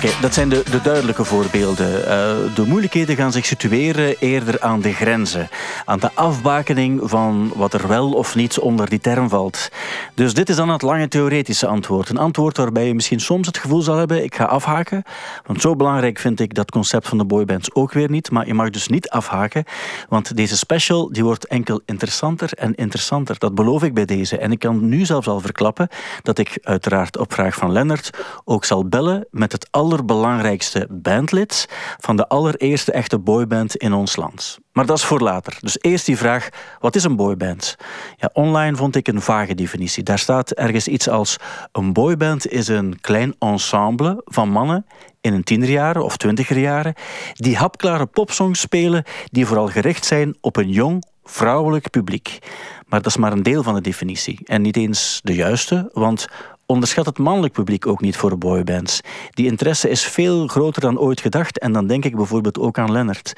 Oké, 0.03 0.21
dat 0.21 0.33
zijn 0.33 0.49
de, 0.49 0.63
de 0.71 0.81
duidelijke 0.81 1.23
voorbeelden. 1.23 2.07
Eh, 2.07 2.55
de 2.55 2.65
moeilijkheden 2.67 3.15
gaan 3.15 3.31
zich 3.31 3.45
situeren 3.45 4.19
eerder 4.19 4.61
aan 4.61 4.81
de 4.81 4.93
grenzen. 4.93 5.49
Aan 5.85 5.99
de 5.99 6.09
afbakening 6.13 7.01
van 7.03 7.51
wat 7.55 7.73
er 7.73 7.87
wel 7.87 8.11
of 8.11 8.35
niet 8.35 8.59
onder 8.59 8.89
die 8.89 8.99
term 8.99 9.29
valt. 9.29 9.69
Dus 10.13 10.33
dit 10.33 10.49
is 10.49 10.55
dan 10.55 10.69
het 10.69 10.81
lange 10.81 11.07
theoretische 11.07 11.67
antwoord. 11.67 12.09
Een 12.09 12.17
antwoord 12.17 12.57
waarbij 12.57 12.87
je 12.87 12.93
misschien 12.93 13.19
soms 13.19 13.47
het 13.47 13.57
gevoel 13.57 13.81
zal 13.81 13.95
hebben, 13.95 14.23
ik 14.23 14.35
ga 14.35 14.43
afhaken. 14.43 15.03
Want 15.45 15.61
zo 15.61 15.75
belangrijk 15.75 16.19
vind 16.19 16.39
ik 16.39 16.53
dat 16.53 16.71
concept 16.71 17.07
van 17.07 17.17
de 17.17 17.25
boybands 17.25 17.73
ook 17.73 17.93
weer 17.93 18.09
niet. 18.09 18.31
Maar 18.31 18.47
je 18.47 18.53
mag 18.53 18.69
dus 18.69 18.87
niet 18.87 19.09
afhaken, 19.09 19.63
want 20.09 20.35
deze 20.35 20.57
special 20.57 21.11
die 21.11 21.23
wordt 21.23 21.47
enkel 21.47 21.81
interessanter 21.85 22.49
en 22.53 22.75
interessanter. 22.75 23.35
Dat 23.39 23.55
beloof 23.55 23.83
ik 23.83 23.93
bij 23.93 24.05
deze. 24.05 24.37
En 24.37 24.51
ik 24.51 24.59
kan 24.59 24.89
nu 24.89 25.05
zelfs 25.05 25.27
al 25.27 25.39
verklappen 25.39 25.87
dat 26.21 26.37
ik 26.37 26.57
uiteraard 26.61 27.17
op 27.17 27.33
vraag 27.33 27.55
van 27.55 27.71
Lennart 27.71 28.09
ook 28.45 28.65
zal 28.65 28.85
bellen 28.85 29.27
met 29.31 29.51
het 29.51 29.67
allerbelangrijkste 29.89 30.87
bandlid 30.89 31.67
van 31.97 32.15
de 32.15 32.27
allereerste 32.27 32.91
echte 32.91 33.19
boyband 33.19 33.75
in 33.75 33.93
ons 33.93 34.15
land. 34.15 34.57
Maar 34.71 34.85
dat 34.85 34.97
is 34.97 35.03
voor 35.03 35.19
later. 35.19 35.57
Dus 35.59 35.77
eerst 35.81 36.05
die 36.05 36.17
vraag, 36.17 36.49
wat 36.79 36.95
is 36.95 37.03
een 37.03 37.15
boyband? 37.15 37.75
Ja, 38.17 38.29
online 38.33 38.75
vond 38.75 38.95
ik 38.95 39.07
een 39.07 39.21
vage 39.21 39.55
definitie. 39.55 40.03
Daar 40.03 40.19
staat 40.19 40.51
ergens 40.51 40.87
iets 40.87 41.09
als 41.09 41.37
een 41.71 41.93
boyband 41.93 42.47
is 42.47 42.67
een 42.67 42.97
klein 43.01 43.35
ensemble 43.39 44.21
van 44.25 44.49
mannen 44.49 44.85
in 45.21 45.31
hun 45.31 45.43
tienerjaren 45.43 46.03
of 46.03 46.17
twintigerjaren 46.17 46.93
die 47.33 47.57
hapklare 47.57 48.05
popsongs 48.05 48.59
spelen 48.59 49.03
die 49.25 49.45
vooral 49.45 49.67
gericht 49.67 50.05
zijn 50.05 50.37
op 50.41 50.55
een 50.55 50.69
jong 50.69 51.03
vrouwelijk 51.23 51.89
publiek. 51.89 52.39
Maar 52.87 53.01
dat 53.01 53.11
is 53.11 53.17
maar 53.17 53.31
een 53.31 53.43
deel 53.43 53.63
van 53.63 53.73
de 53.73 53.81
definitie 53.81 54.39
en 54.45 54.61
niet 54.61 54.77
eens 54.77 55.19
de 55.23 55.35
juiste, 55.35 55.89
want 55.93 56.27
onderschat 56.69 57.05
het 57.05 57.17
mannelijk 57.17 57.53
publiek 57.53 57.87
ook 57.87 58.01
niet 58.01 58.17
voor 58.17 58.37
boybands. 58.37 59.01
Die 59.29 59.45
interesse 59.45 59.89
is 59.89 60.03
veel 60.03 60.47
groter 60.47 60.81
dan 60.81 60.99
ooit 60.99 61.21
gedacht 61.21 61.59
en 61.59 61.71
dan 61.71 61.87
denk 61.87 62.05
ik 62.05 62.15
bijvoorbeeld 62.15 62.59
ook 62.59 62.77
aan 62.77 62.91
Lennart. 62.91 63.33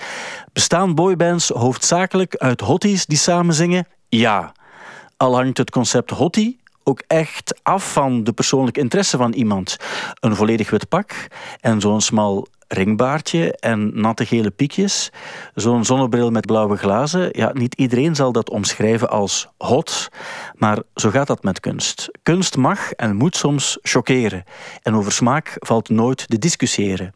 Bestaan 0.53 0.95
boybands 0.95 1.49
hoofdzakelijk 1.49 2.35
uit 2.35 2.61
hotties 2.61 3.05
die 3.05 3.17
samen 3.17 3.53
zingen? 3.53 3.87
Ja. 4.09 4.53
Al 5.17 5.35
hangt 5.35 5.57
het 5.57 5.69
concept 5.69 6.09
hottie 6.09 6.60
ook 6.83 7.01
echt 7.07 7.59
af 7.63 7.93
van 7.93 8.23
de 8.23 8.33
persoonlijke 8.33 8.79
interesse 8.79 9.17
van 9.17 9.33
iemand. 9.33 9.77
Een 10.19 10.35
volledig 10.35 10.69
wit 10.69 10.89
pak 10.89 11.27
en 11.59 11.81
zo'n 11.81 12.01
smal 12.01 12.47
ringbaardje 12.67 13.55
en 13.57 14.01
natte 14.01 14.25
gele 14.25 14.49
piekjes. 14.49 15.11
Zo'n 15.55 15.85
zonnebril 15.85 16.31
met 16.31 16.45
blauwe 16.45 16.77
glazen. 16.77 17.29
Ja, 17.31 17.51
niet 17.53 17.75
iedereen 17.75 18.15
zal 18.15 18.31
dat 18.31 18.49
omschrijven 18.49 19.09
als 19.09 19.47
hot, 19.57 20.09
maar 20.55 20.79
zo 20.95 21.09
gaat 21.09 21.27
dat 21.27 21.43
met 21.43 21.59
kunst. 21.59 22.09
Kunst 22.23 22.57
mag 22.57 22.91
en 22.91 23.15
moet 23.15 23.35
soms 23.35 23.77
choqueren. 23.81 24.43
En 24.81 24.95
over 24.95 25.11
smaak 25.11 25.55
valt 25.59 25.89
nooit 25.89 26.27
te 26.27 26.37
discussiëren. 26.37 27.13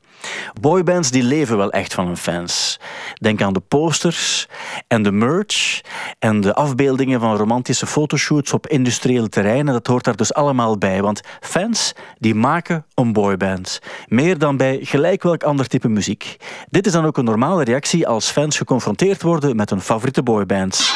Boybands 0.61 1.11
die 1.11 1.23
leven 1.23 1.57
wel 1.57 1.71
echt 1.71 1.93
van 1.93 2.05
hun 2.05 2.17
fans. 2.17 2.79
Denk 3.13 3.41
aan 3.41 3.53
de 3.53 3.59
posters 3.59 4.47
en 4.87 5.03
de 5.03 5.11
merch 5.11 5.81
en 6.19 6.41
de 6.41 6.53
afbeeldingen 6.53 7.19
van 7.19 7.35
romantische 7.35 7.85
fotoshoots 7.85 8.53
op 8.53 8.67
industriële 8.67 9.29
terreinen. 9.29 9.73
Dat 9.73 9.87
hoort 9.87 10.03
daar 10.03 10.15
dus 10.15 10.33
allemaal 10.33 10.77
bij, 10.77 11.01
want 11.01 11.21
fans 11.39 11.93
die 12.19 12.35
maken 12.35 12.85
een 12.93 13.13
boyband. 13.13 13.79
Meer 14.07 14.37
dan 14.37 14.57
bij 14.57 14.79
gelijk 14.81 15.23
welk 15.23 15.43
ander 15.43 15.67
type 15.67 15.89
muziek. 15.89 16.37
Dit 16.69 16.85
is 16.85 16.91
dan 16.91 17.05
ook 17.05 17.17
een 17.17 17.25
normale 17.25 17.63
reactie 17.63 18.07
als 18.07 18.29
fans 18.29 18.57
geconfronteerd 18.57 19.21
worden 19.21 19.55
met 19.55 19.69
hun 19.69 19.81
favoriete 19.81 20.23
boyband. 20.23 20.93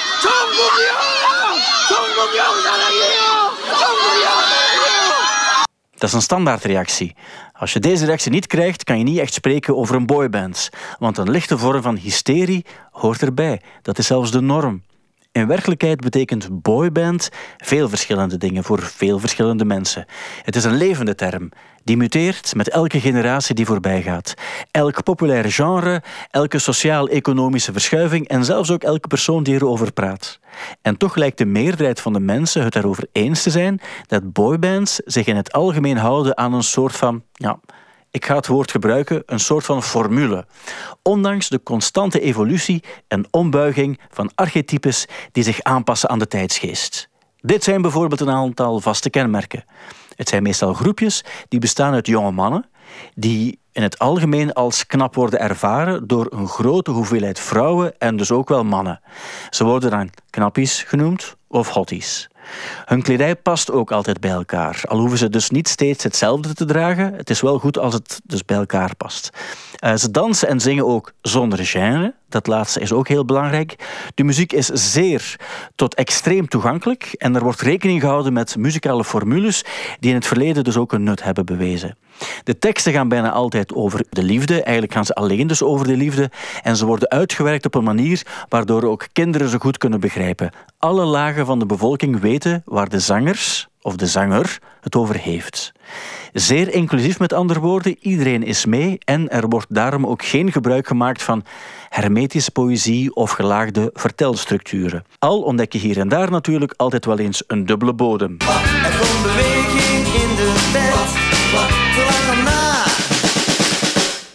Dat 5.99 6.09
is 6.09 6.15
een 6.15 6.21
standaardreactie. 6.21 7.15
Als 7.53 7.73
je 7.73 7.79
deze 7.79 8.05
reactie 8.05 8.31
niet 8.31 8.47
krijgt, 8.47 8.83
kan 8.83 8.97
je 8.97 9.03
niet 9.03 9.17
echt 9.17 9.33
spreken 9.33 9.77
over 9.77 9.95
een 9.95 10.05
boyband. 10.05 10.69
Want 10.99 11.17
een 11.17 11.29
lichte 11.29 11.57
vorm 11.57 11.81
van 11.81 11.95
hysterie 11.95 12.65
hoort 12.91 13.21
erbij. 13.21 13.61
Dat 13.81 13.97
is 13.97 14.07
zelfs 14.07 14.31
de 14.31 14.41
norm. 14.41 14.83
In 15.31 15.47
werkelijkheid 15.47 16.01
betekent 16.01 16.61
boyband 16.61 17.29
veel 17.57 17.89
verschillende 17.89 18.37
dingen 18.37 18.63
voor 18.63 18.79
veel 18.79 19.19
verschillende 19.19 19.65
mensen. 19.65 20.05
Het 20.43 20.55
is 20.55 20.63
een 20.63 20.77
levende 20.77 21.15
term. 21.15 21.51
Die 21.83 21.97
muteert 21.97 22.55
met 22.55 22.69
elke 22.69 22.99
generatie 22.99 23.55
die 23.55 23.65
voorbij 23.65 24.01
gaat. 24.01 24.33
Elk 24.71 25.03
populaire 25.03 25.51
genre, 25.51 26.03
elke 26.31 26.59
sociaal-economische 26.59 27.71
verschuiving 27.71 28.27
en 28.27 28.45
zelfs 28.45 28.71
ook 28.71 28.83
elke 28.83 29.07
persoon 29.07 29.43
die 29.43 29.53
erover 29.53 29.91
praat. 29.91 30.39
En 30.81 30.97
toch 30.97 31.15
lijkt 31.15 31.37
de 31.37 31.45
meerderheid 31.45 32.01
van 32.01 32.13
de 32.13 32.19
mensen 32.19 32.63
het 32.63 32.75
erover 32.75 33.07
eens 33.11 33.43
te 33.43 33.49
zijn 33.49 33.81
dat 34.05 34.33
boybands 34.33 34.95
zich 35.05 35.25
in 35.25 35.35
het 35.35 35.51
algemeen 35.51 35.97
houden 35.97 36.37
aan 36.37 36.53
een 36.53 36.63
soort 36.63 36.95
van, 36.95 37.23
ja, 37.33 37.59
ik 38.11 38.25
ga 38.25 38.35
het 38.35 38.47
woord 38.47 38.71
gebruiken, 38.71 39.23
een 39.25 39.39
soort 39.39 39.65
van 39.65 39.83
formule. 39.83 40.45
Ondanks 41.01 41.49
de 41.49 41.63
constante 41.63 42.19
evolutie 42.19 42.83
en 43.07 43.27
ombuiging 43.31 43.99
van 44.09 44.31
archetypes 44.35 45.05
die 45.31 45.43
zich 45.43 45.61
aanpassen 45.61 46.09
aan 46.09 46.19
de 46.19 46.27
tijdsgeest. 46.27 47.09
Dit 47.41 47.63
zijn 47.63 47.81
bijvoorbeeld 47.81 48.21
een 48.21 48.29
aantal 48.29 48.79
vaste 48.79 49.09
kenmerken. 49.09 49.65
Het 50.15 50.29
zijn 50.29 50.43
meestal 50.43 50.73
groepjes 50.73 51.23
die 51.47 51.59
bestaan 51.59 51.93
uit 51.93 52.07
jonge 52.07 52.31
mannen, 52.31 52.69
die 53.15 53.58
in 53.71 53.81
het 53.83 53.99
algemeen 53.99 54.53
als 54.53 54.85
knap 54.85 55.15
worden 55.15 55.39
ervaren 55.39 56.07
door 56.07 56.27
een 56.29 56.47
grote 56.47 56.91
hoeveelheid 56.91 57.39
vrouwen 57.39 57.97
en 57.97 58.17
dus 58.17 58.31
ook 58.31 58.49
wel 58.49 58.63
mannen. 58.63 59.01
Ze 59.49 59.63
worden 59.63 59.89
dan 59.91 60.09
knappies 60.29 60.83
genoemd 60.83 61.35
of 61.47 61.69
hotties. 61.69 62.27
Hun 62.85 63.01
kledij 63.01 63.35
past 63.35 63.71
ook 63.71 63.91
altijd 63.91 64.19
bij 64.19 64.31
elkaar, 64.31 64.81
al 64.87 64.99
hoeven 64.99 65.17
ze 65.17 65.29
dus 65.29 65.49
niet 65.49 65.67
steeds 65.67 66.03
hetzelfde 66.03 66.53
te 66.53 66.65
dragen. 66.65 67.13
Het 67.13 67.29
is 67.29 67.41
wel 67.41 67.59
goed 67.59 67.77
als 67.77 67.93
het 67.93 68.21
dus 68.23 68.45
bij 68.45 68.57
elkaar 68.57 68.95
past. 68.95 69.29
Eh, 69.75 69.95
ze 69.95 70.11
dansen 70.11 70.47
en 70.47 70.59
zingen 70.59 70.85
ook 70.85 71.11
zonder 71.21 71.65
genre, 71.65 72.13
Dat 72.29 72.47
laatste 72.47 72.79
is 72.79 72.91
ook 72.91 73.07
heel 73.07 73.25
belangrijk. 73.25 73.75
De 74.15 74.23
muziek 74.23 74.53
is 74.53 74.65
zeer 74.65 75.35
tot 75.75 75.95
extreem 75.95 76.47
toegankelijk 76.47 77.13
en 77.17 77.35
er 77.35 77.43
wordt 77.43 77.61
rekening 77.61 78.01
gehouden 78.01 78.33
met 78.33 78.57
muzikale 78.57 79.03
formules 79.03 79.65
die 79.99 80.09
in 80.09 80.15
het 80.15 80.27
verleden 80.27 80.63
dus 80.63 80.77
ook 80.77 80.93
een 80.93 81.03
nut 81.03 81.23
hebben 81.23 81.45
bewezen. 81.45 81.97
De 82.43 82.59
teksten 82.59 82.93
gaan 82.93 83.07
bijna 83.07 83.31
altijd 83.31 83.73
over 83.73 84.05
de 84.09 84.23
liefde, 84.23 84.63
eigenlijk 84.63 84.93
gaan 84.93 85.05
ze 85.05 85.13
alleen 85.13 85.47
dus 85.47 85.63
over 85.63 85.87
de 85.87 85.97
liefde 85.97 86.31
en 86.61 86.75
ze 86.75 86.85
worden 86.85 87.09
uitgewerkt 87.09 87.65
op 87.65 87.75
een 87.75 87.83
manier 87.83 88.25
waardoor 88.49 88.83
ook 88.83 89.07
kinderen 89.13 89.49
ze 89.49 89.59
goed 89.59 89.77
kunnen 89.77 89.99
begrijpen. 89.99 90.51
Alle 90.77 91.05
lagen 91.05 91.45
van 91.45 91.59
de 91.59 91.65
bevolking 91.65 92.19
weten 92.19 92.61
waar 92.65 92.89
de 92.89 92.99
zangers 92.99 93.67
of 93.81 93.95
de 93.95 94.07
zanger 94.07 94.59
het 94.81 94.95
over 94.95 95.17
heeft. 95.17 95.71
Zeer 96.33 96.73
inclusief 96.73 97.19
met 97.19 97.33
andere 97.33 97.59
woorden, 97.59 97.97
iedereen 97.99 98.43
is 98.43 98.65
mee 98.65 98.97
en 99.05 99.29
er 99.29 99.47
wordt 99.47 99.75
daarom 99.75 100.05
ook 100.05 100.23
geen 100.23 100.51
gebruik 100.51 100.87
gemaakt 100.87 101.21
van 101.21 101.43
hermetische 101.89 102.51
poëzie 102.51 103.15
of 103.15 103.31
gelaagde 103.31 103.89
vertelstructuren. 103.93 105.03
Al 105.19 105.41
ontdek 105.41 105.73
je 105.73 105.79
hier 105.79 105.99
en 105.99 106.09
daar 106.09 106.31
natuurlijk 106.31 106.73
altijd 106.77 107.05
wel 107.05 107.19
eens 107.19 107.43
een 107.47 107.65
dubbele 107.65 107.93
bodem. 107.93 108.37
Beweging 108.37 110.05
in 110.05 110.35
de. 110.35 110.49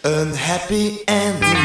Een 0.05 0.37
happy 0.37 0.91
end. 1.05 1.64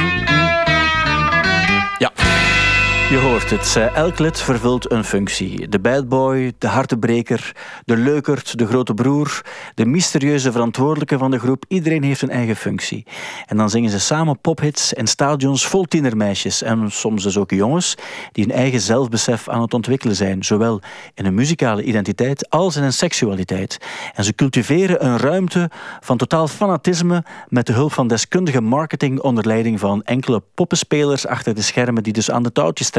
Je 3.09 3.17
hoort 3.17 3.49
het. 3.49 3.75
eh, 3.75 3.95
Elk 3.95 4.19
lid 4.19 4.41
vervult 4.41 4.91
een 4.91 5.03
functie. 5.03 5.67
De 5.69 5.79
bad 5.79 6.09
boy, 6.09 6.53
de 6.57 6.67
hartebreker, 6.67 7.55
de 7.85 7.97
leukert, 7.97 8.57
de 8.57 8.67
grote 8.67 8.93
broer, 8.93 9.41
de 9.75 9.85
mysterieuze 9.85 10.51
verantwoordelijke 10.51 11.17
van 11.17 11.31
de 11.31 11.39
groep. 11.39 11.65
Iedereen 11.67 12.03
heeft 12.03 12.21
een 12.21 12.29
eigen 12.29 12.55
functie. 12.55 13.05
En 13.45 13.57
dan 13.57 13.69
zingen 13.69 13.89
ze 13.89 13.99
samen 13.99 14.39
pophits 14.39 14.93
in 14.93 15.07
stadions 15.07 15.67
vol 15.67 15.83
tienermeisjes 15.83 16.61
en 16.61 16.91
soms 16.91 17.23
dus 17.23 17.37
ook 17.37 17.51
jongens 17.51 17.95
die 18.31 18.45
hun 18.45 18.55
eigen 18.55 18.81
zelfbesef 18.81 19.49
aan 19.49 19.61
het 19.61 19.73
ontwikkelen 19.73 20.15
zijn, 20.15 20.43
zowel 20.43 20.81
in 21.13 21.23
hun 21.23 21.33
muzikale 21.33 21.83
identiteit 21.83 22.49
als 22.49 22.75
in 22.75 22.81
hun 22.81 22.93
seksualiteit. 22.93 23.77
En 24.15 24.23
ze 24.23 24.35
cultiveren 24.35 25.05
een 25.05 25.17
ruimte 25.17 25.69
van 25.99 26.17
totaal 26.17 26.47
fanatisme 26.47 27.23
met 27.47 27.65
de 27.65 27.73
hulp 27.73 27.93
van 27.93 28.07
deskundige 28.07 28.61
marketing 28.61 29.19
onder 29.19 29.47
leiding 29.47 29.79
van 29.79 30.03
enkele 30.03 30.41
poppenspelers 30.55 31.27
achter 31.27 31.55
de 31.55 31.61
schermen 31.61 32.03
die 32.03 32.13
dus 32.13 32.31
aan 32.31 32.43
de 32.43 32.51
touwtjes 32.51 32.85
trekken. 32.85 32.97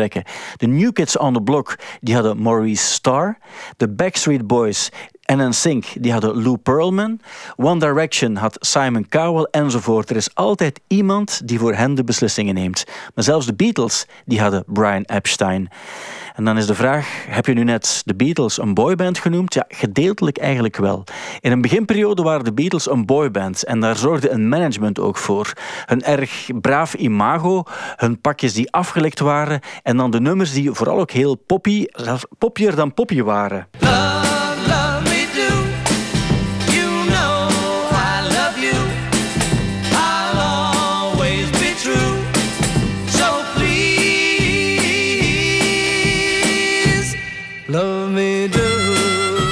De 0.59 0.67
New 0.67 0.93
Kids 0.93 1.17
on 1.17 1.35
the 1.35 1.41
Block 1.41 1.79
die 2.01 2.15
hadden 2.15 2.39
Maurice 2.39 2.95
Starr, 2.95 3.39
de 3.77 3.89
Backstreet 3.89 4.47
Boys 4.47 4.91
en 5.39 5.55
Sync 5.55 5.87
die 6.01 6.13
hadden 6.13 6.43
Lou 6.43 6.57
Pearlman, 6.57 7.21
One 7.57 7.79
Direction 7.79 8.37
had 8.37 8.57
Simon 8.61 9.09
Cowell 9.09 9.49
enzovoort. 9.51 10.11
Er 10.11 10.17
is 10.17 10.35
altijd 10.35 10.81
iemand 10.87 11.41
die 11.45 11.59
voor 11.59 11.75
hen 11.75 11.95
de 11.95 12.05
beslissingen 12.05 12.55
neemt. 12.55 12.85
Maar 13.15 13.25
zelfs 13.25 13.47
de 13.47 13.55
Beatles 13.55 14.07
die 14.25 14.41
hadden 14.41 14.65
Brian 14.67 15.03
Epstein. 15.03 15.69
En 16.35 16.45
dan 16.45 16.59
is 16.59 16.67
de 16.67 16.75
vraag, 16.75 17.25
heb 17.29 17.47
je 17.47 17.53
nu 17.53 17.65
net 17.65 18.03
de 18.05 18.15
Beatles 18.15 18.59
een 18.59 18.75
boyband 18.75 19.19
genoemd? 19.19 19.55
Ja, 19.55 19.65
gedeeltelijk 19.69 20.39
eigenlijk 20.39 20.77
wel. 20.77 21.05
In 21.41 21.53
een 21.53 21.61
beginperiode 21.61 22.23
waren 22.23 22.45
de 22.45 22.53
Beatles 22.53 22.91
een 22.91 23.07
boyband 23.07 23.65
en 23.65 23.81
daar 23.81 23.97
zorgde 23.97 24.31
een 24.31 24.49
management 24.49 25.01
ook 25.01 25.17
voor. 25.17 25.53
Hun 25.87 26.03
erg 26.03 26.49
braaf 26.61 26.95
imago, 26.95 27.63
hun 27.97 28.21
pakjes 28.21 28.53
die 28.53 28.73
afgelekt 28.73 29.21
waren 29.21 29.61
en 29.83 29.97
dan 29.97 30.11
de 30.11 30.21
nummers 30.21 30.53
die 30.53 30.73
vooral 30.73 30.99
ook 30.99 31.11
heel 31.11 31.35
poppy, 31.35 31.87
poppier 32.39 32.75
dan 32.75 32.95
poppy 32.95 33.23
waren. 33.23 33.69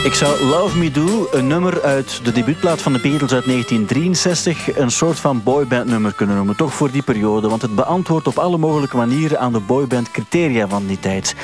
Ik 0.08 0.14
zou 0.14 0.44
Love 0.44 0.78
Me 0.78 0.90
Do, 0.90 1.28
een 1.30 1.46
nummer 1.46 1.82
uit 1.82 2.24
de 2.24 2.32
debuutplaat 2.32 2.82
van 2.82 2.92
de 2.92 2.98
Beatles 2.98 3.32
uit 3.32 3.44
1963, 3.44 4.76
een 4.76 4.90
soort 4.90 5.18
van 5.18 5.42
boyband-nummer 5.42 6.12
kunnen 6.12 6.36
noemen. 6.36 6.56
Toch 6.56 6.74
voor 6.74 6.90
die 6.90 7.02
periode, 7.02 7.48
want 7.48 7.62
het 7.62 7.74
beantwoordt 7.74 8.26
op 8.26 8.38
alle 8.38 8.58
mogelijke 8.58 8.96
manieren 8.96 9.40
aan 9.40 9.52
de 9.52 9.60
boyband-criteria 9.60 10.68
van 10.68 10.86
die 10.86 11.00
tijd. 11.00 11.34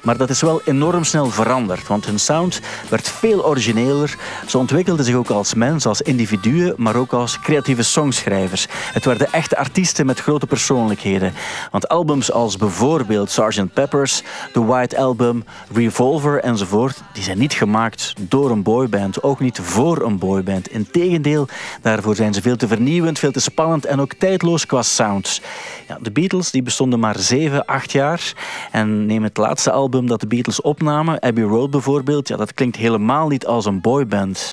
Maar 0.00 0.16
dat 0.16 0.30
is 0.30 0.40
wel 0.40 0.60
enorm 0.64 1.04
snel 1.04 1.26
veranderd, 1.26 1.86
want 1.86 2.06
hun 2.06 2.20
sound 2.20 2.60
werd 2.88 3.08
veel 3.08 3.46
origineler. 3.46 4.16
Ze 4.46 4.58
ontwikkelden 4.58 5.04
zich 5.04 5.14
ook 5.14 5.30
als 5.30 5.54
mens, 5.54 5.86
als 5.86 6.02
individuen, 6.02 6.74
maar 6.76 6.96
ook 6.96 7.12
als 7.12 7.40
creatieve 7.40 7.82
songschrijvers. 7.82 8.66
Het 8.70 9.04
werden 9.04 9.32
echte 9.32 9.56
artiesten 9.56 10.06
met 10.06 10.20
grote 10.20 10.46
persoonlijkheden. 10.46 11.32
Want 11.70 11.88
albums 11.88 12.32
als 12.32 12.56
bijvoorbeeld 12.56 13.30
Sgt. 13.30 13.72
Pepper's, 13.74 14.22
The 14.52 14.64
White 14.64 14.98
Album, 14.98 15.44
Revolver 15.72 16.40
enzovoort, 16.40 16.96
die 17.12 17.22
zijn 17.22 17.38
niet 17.38 17.52
gemaakt 17.52 18.14
door 18.20 18.50
een 18.50 18.62
boyband, 18.62 19.22
ook 19.22 19.40
niet 19.40 19.58
voor 19.62 20.02
een 20.02 20.18
boyband. 20.18 20.68
Integendeel, 20.68 21.48
daarvoor 21.82 22.14
zijn 22.14 22.34
ze 22.34 22.42
veel 22.42 22.56
te 22.56 22.68
vernieuwend, 22.68 23.18
veel 23.18 23.32
te 23.32 23.40
spannend 23.40 23.84
en 23.84 24.00
ook 24.00 24.14
tijdloos 24.14 24.66
qua 24.66 24.82
sounds. 24.82 25.40
Ja, 25.88 25.98
de 26.00 26.10
Beatles 26.10 26.50
die 26.50 26.62
bestonden 26.62 27.00
maar 27.00 27.18
7, 27.18 27.64
8 27.64 27.92
jaar. 27.92 28.32
En 28.70 29.06
neem 29.06 29.22
het 29.22 29.36
laatste 29.36 29.70
album 29.70 29.88
dat 29.90 30.20
de 30.20 30.26
Beatles 30.26 30.60
opnamen, 30.60 31.20
Abbey 31.20 31.44
Road 31.44 31.70
bijvoorbeeld, 31.70 32.28
ja, 32.28 32.36
dat 32.36 32.54
klinkt 32.54 32.76
helemaal 32.76 33.28
niet 33.28 33.46
als 33.46 33.64
een 33.64 33.80
boyband. 33.80 34.50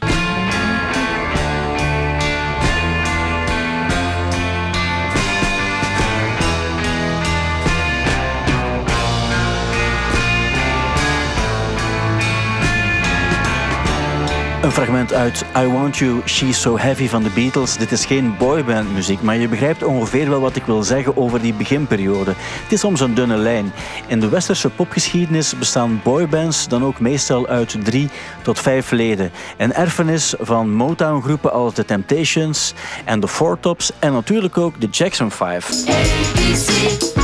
Een 14.68 14.74
fragment 14.74 15.14
uit 15.14 15.46
I 15.58 15.68
Want 15.68 15.98
You, 15.98 16.22
She's 16.26 16.62
So 16.62 16.78
Heavy 16.78 17.08
van 17.08 17.24
de 17.24 17.30
Beatles. 17.30 17.78
Dit 17.78 17.92
is 17.92 18.06
geen 18.06 18.36
boyband 18.38 18.94
muziek, 18.94 19.22
maar 19.22 19.38
je 19.38 19.48
begrijpt 19.48 19.84
ongeveer 19.84 20.30
wel 20.30 20.40
wat 20.40 20.56
ik 20.56 20.64
wil 20.64 20.84
zeggen 20.84 21.18
over 21.18 21.42
die 21.42 21.54
beginperiode. 21.54 22.34
Het 22.64 22.72
is 22.72 22.80
soms 22.80 23.00
een 23.00 23.14
dunne 23.14 23.38
lijn. 23.38 23.74
In 24.08 24.20
de 24.20 24.30
westerse 24.30 24.70
popgeschiedenis 24.70 25.58
bestaan 25.58 26.02
boybands 26.04 26.68
dan 26.68 26.84
ook 26.84 27.00
meestal 27.00 27.48
uit 27.48 27.86
drie 27.86 28.10
tot 28.42 28.60
vijf 28.60 28.92
leden. 28.92 29.32
Een 29.58 29.74
erfenis 29.74 30.34
van 30.40 30.74
Motown-groepen 30.74 31.52
als 31.52 31.74
The 31.74 31.86
Temptations 31.86 32.74
en 33.06 33.20
The 33.20 33.28
Four 33.28 33.60
Tops 33.60 33.92
en 34.00 34.14
natuurlijk 34.14 34.58
ook 34.58 34.82
de 34.82 34.88
Jackson 34.88 35.32
5. 35.32 35.70
ABC, 35.88 37.17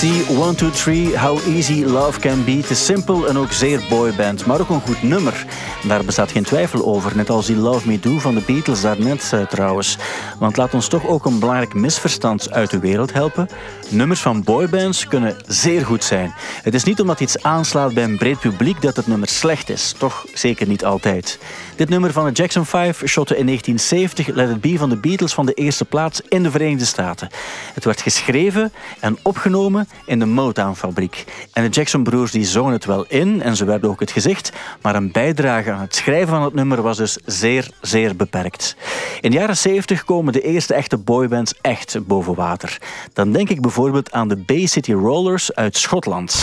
girl. 0.00 0.18
ABC 0.18 0.28
1, 0.28 0.56
2, 0.56 0.70
3, 0.70 1.18
How 1.18 1.38
Easy 1.46 1.84
Love 1.84 2.20
Can 2.20 2.44
Be. 2.44 2.62
Is 2.68 2.84
simpel 2.84 3.28
en 3.28 3.38
ook 3.38 3.52
zeer 3.52 3.82
boyband, 3.88 4.46
maar 4.46 4.60
ook 4.60 4.68
een 4.68 4.80
goed 4.80 5.02
nummer. 5.02 5.46
Daar 5.86 6.04
bestaat 6.04 6.30
geen 6.30 6.42
twijfel 6.42 6.86
over, 6.86 7.16
net 7.16 7.30
als 7.30 7.46
die 7.46 7.56
Love 7.56 7.88
Me 7.88 8.00
Do 8.00 8.18
van 8.18 8.34
de 8.34 8.42
Beatles 8.46 8.80
daarnet 8.80 9.30
uh, 9.34 9.46
trouwens. 9.46 9.98
Want 10.38 10.56
laat 10.56 10.74
ons 10.74 10.88
toch 10.88 11.06
ook 11.06 11.24
een 11.24 11.38
belangrijk 11.38 11.74
misverstand 11.74 12.50
uit 12.50 12.70
de 12.70 12.78
wereld 12.78 13.12
helpen. 13.12 13.48
Nummers 13.88 14.20
van 14.20 14.42
boybands 14.42 15.06
kunnen 15.06 15.36
zeer 15.46 15.86
goed 15.86 16.04
zijn. 16.04 16.34
Het 16.62 16.74
is 16.74 16.84
niet 16.84 17.00
omdat 17.00 17.20
iets 17.20 17.42
aanslaat 17.42 17.94
bij 17.94 18.04
een 18.04 18.18
breed 18.18 18.40
publiek 18.40 18.82
dat 18.82 18.96
het 18.96 19.06
nummer 19.06 19.28
slecht 19.28 19.70
is. 19.70 19.94
Toch 19.98 20.24
zeker 20.34 20.66
niet 20.66 20.84
altijd. 20.84 21.38
Dit 21.76 21.88
nummer 21.88 22.12
van 22.12 22.24
de 22.24 22.32
Jackson 22.32 22.66
5 22.66 23.02
shotte 23.06 23.36
in 23.36 23.46
1970 23.46 24.34
Let 24.34 24.50
It 24.50 24.60
Be 24.60 24.78
van 24.78 24.88
de 24.88 24.96
Beatles 24.96 25.34
van 25.34 25.46
de 25.46 25.54
eerste 25.54 25.84
plaats 25.84 26.20
in 26.28 26.42
de 26.42 26.50
Verenigde 26.50 26.84
Staten. 26.84 27.28
Het 27.74 27.84
werd 27.84 28.00
geschreven 28.00 28.72
en 29.00 29.18
opgenomen 29.22 29.87
in 30.06 30.18
de 30.18 30.26
Motown-fabriek. 30.26 31.24
En 31.52 31.62
de 31.62 31.68
Jackson-broers 31.68 32.32
die 32.32 32.44
zongen 32.44 32.72
het 32.72 32.84
wel 32.84 33.04
in 33.08 33.42
en 33.42 33.56
ze 33.56 33.64
werden 33.64 33.90
ook 33.90 34.00
het 34.00 34.10
gezicht, 34.10 34.52
maar 34.82 34.94
een 34.94 35.12
bijdrage 35.12 35.72
aan 35.72 35.80
het 35.80 35.94
schrijven 35.94 36.28
van 36.28 36.42
het 36.42 36.54
nummer 36.54 36.82
was 36.82 36.96
dus 36.96 37.18
zeer, 37.24 37.70
zeer 37.80 38.16
beperkt. 38.16 38.76
In 39.20 39.30
de 39.30 39.36
jaren 39.36 39.56
70 39.56 40.04
komen 40.04 40.32
de 40.32 40.40
eerste 40.40 40.74
echte 40.74 40.96
boybands 40.96 41.54
echt 41.60 42.06
boven 42.06 42.34
water. 42.34 42.78
Dan 43.12 43.32
denk 43.32 43.48
ik 43.48 43.60
bijvoorbeeld 43.60 44.12
aan 44.12 44.28
de 44.28 44.36
Bay 44.36 44.66
City 44.66 44.92
Rollers 44.92 45.54
uit 45.54 45.76
Schotland. 45.76 46.42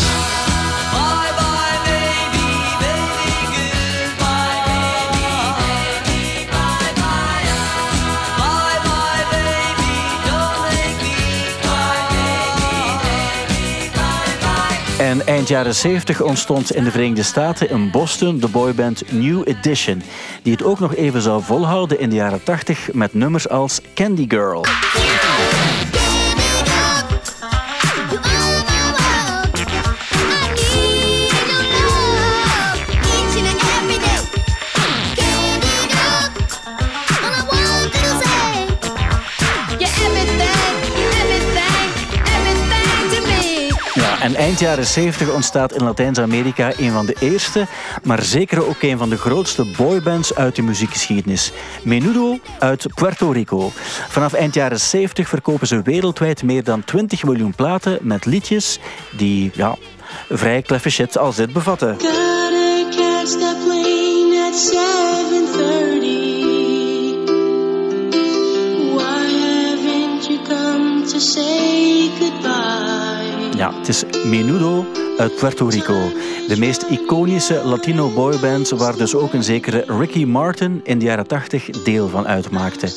En 15.06 15.26
eind 15.26 15.48
jaren 15.48 15.76
70 15.76 16.22
ontstond 16.22 16.76
in 16.76 16.84
de 16.84 16.92
Verenigde 16.92 17.24
Staten 17.24 17.70
in 17.70 17.92
Boston 17.92 18.40
de 18.40 18.48
boyband 18.48 19.12
New 19.12 19.48
Edition, 19.48 20.02
die 20.42 20.54
het 20.54 20.64
ook 20.64 20.80
nog 20.80 20.96
even 20.96 21.22
zou 21.22 21.44
volhouden 21.44 22.00
in 22.00 22.10
de 22.10 22.16
jaren 22.16 22.44
80 22.44 22.94
met 22.94 23.14
nummers 23.14 23.50
als 23.50 23.82
Candy 23.94 24.26
Girl. 24.28 24.66
Eind 44.46 44.60
jaren 44.60 44.86
70 44.86 45.34
ontstaat 45.34 45.74
in 45.74 45.84
Latijns-Amerika 45.84 46.74
een 46.78 46.92
van 46.92 47.06
de 47.06 47.16
eerste, 47.20 47.68
maar 48.04 48.24
zeker 48.24 48.68
ook 48.68 48.82
een 48.82 48.98
van 48.98 49.10
de 49.10 49.18
grootste 49.18 49.66
boybands 49.78 50.36
uit 50.36 50.56
de 50.56 50.62
muziekgeschiedenis. 50.62 51.52
Menudo 51.84 52.40
uit 52.60 52.86
Puerto 52.96 53.32
Rico. 53.32 53.72
Vanaf 54.10 54.34
eind 54.34 54.54
jaren 54.54 54.80
70 54.80 55.28
verkopen 55.30 55.68
ze 55.68 55.82
wereldwijd 55.82 56.44
meer 56.44 56.64
dan 56.64 56.84
20 56.84 57.24
miljoen 57.24 57.56
platen 57.56 57.98
met 58.02 58.26
liedjes 58.26 58.80
die, 59.12 59.52
ja, 59.54 59.76
vrij 60.30 60.62
kleffe 60.62 60.90
shit 60.90 61.18
als 61.18 61.36
dit 61.36 61.54
bevatten. 61.54 61.98
Gotta 62.00 62.84
catch 62.90 63.32
that 63.32 63.58
plane 63.66 64.48
at 64.48 64.56
7:30. 64.60 64.76
Why 68.96 69.26
haven't 69.42 70.28
you 70.28 70.40
come 70.48 71.04
to 71.06 71.20
say 71.20 72.10
goodbye? 72.20 73.05
Ja, 73.56 73.74
het 73.74 73.88
is 73.88 74.04
Menudo 74.26 74.86
uit 75.18 75.36
Puerto 75.36 75.68
Rico. 75.68 76.12
De 76.48 76.56
meest 76.58 76.82
iconische 76.82 77.62
Latino 77.64 78.10
boyband 78.10 78.70
waar 78.70 78.98
dus 78.98 79.16
ook 79.16 79.34
een 79.34 79.44
zekere 79.44 79.84
Ricky 79.88 80.26
Martin 80.26 80.82
in 80.84 81.00
de 81.00 81.06
jaren 81.06 81.28
80 81.28 81.70
deel 81.70 82.10
van 82.10 82.28
uitmaakte. 82.28 82.88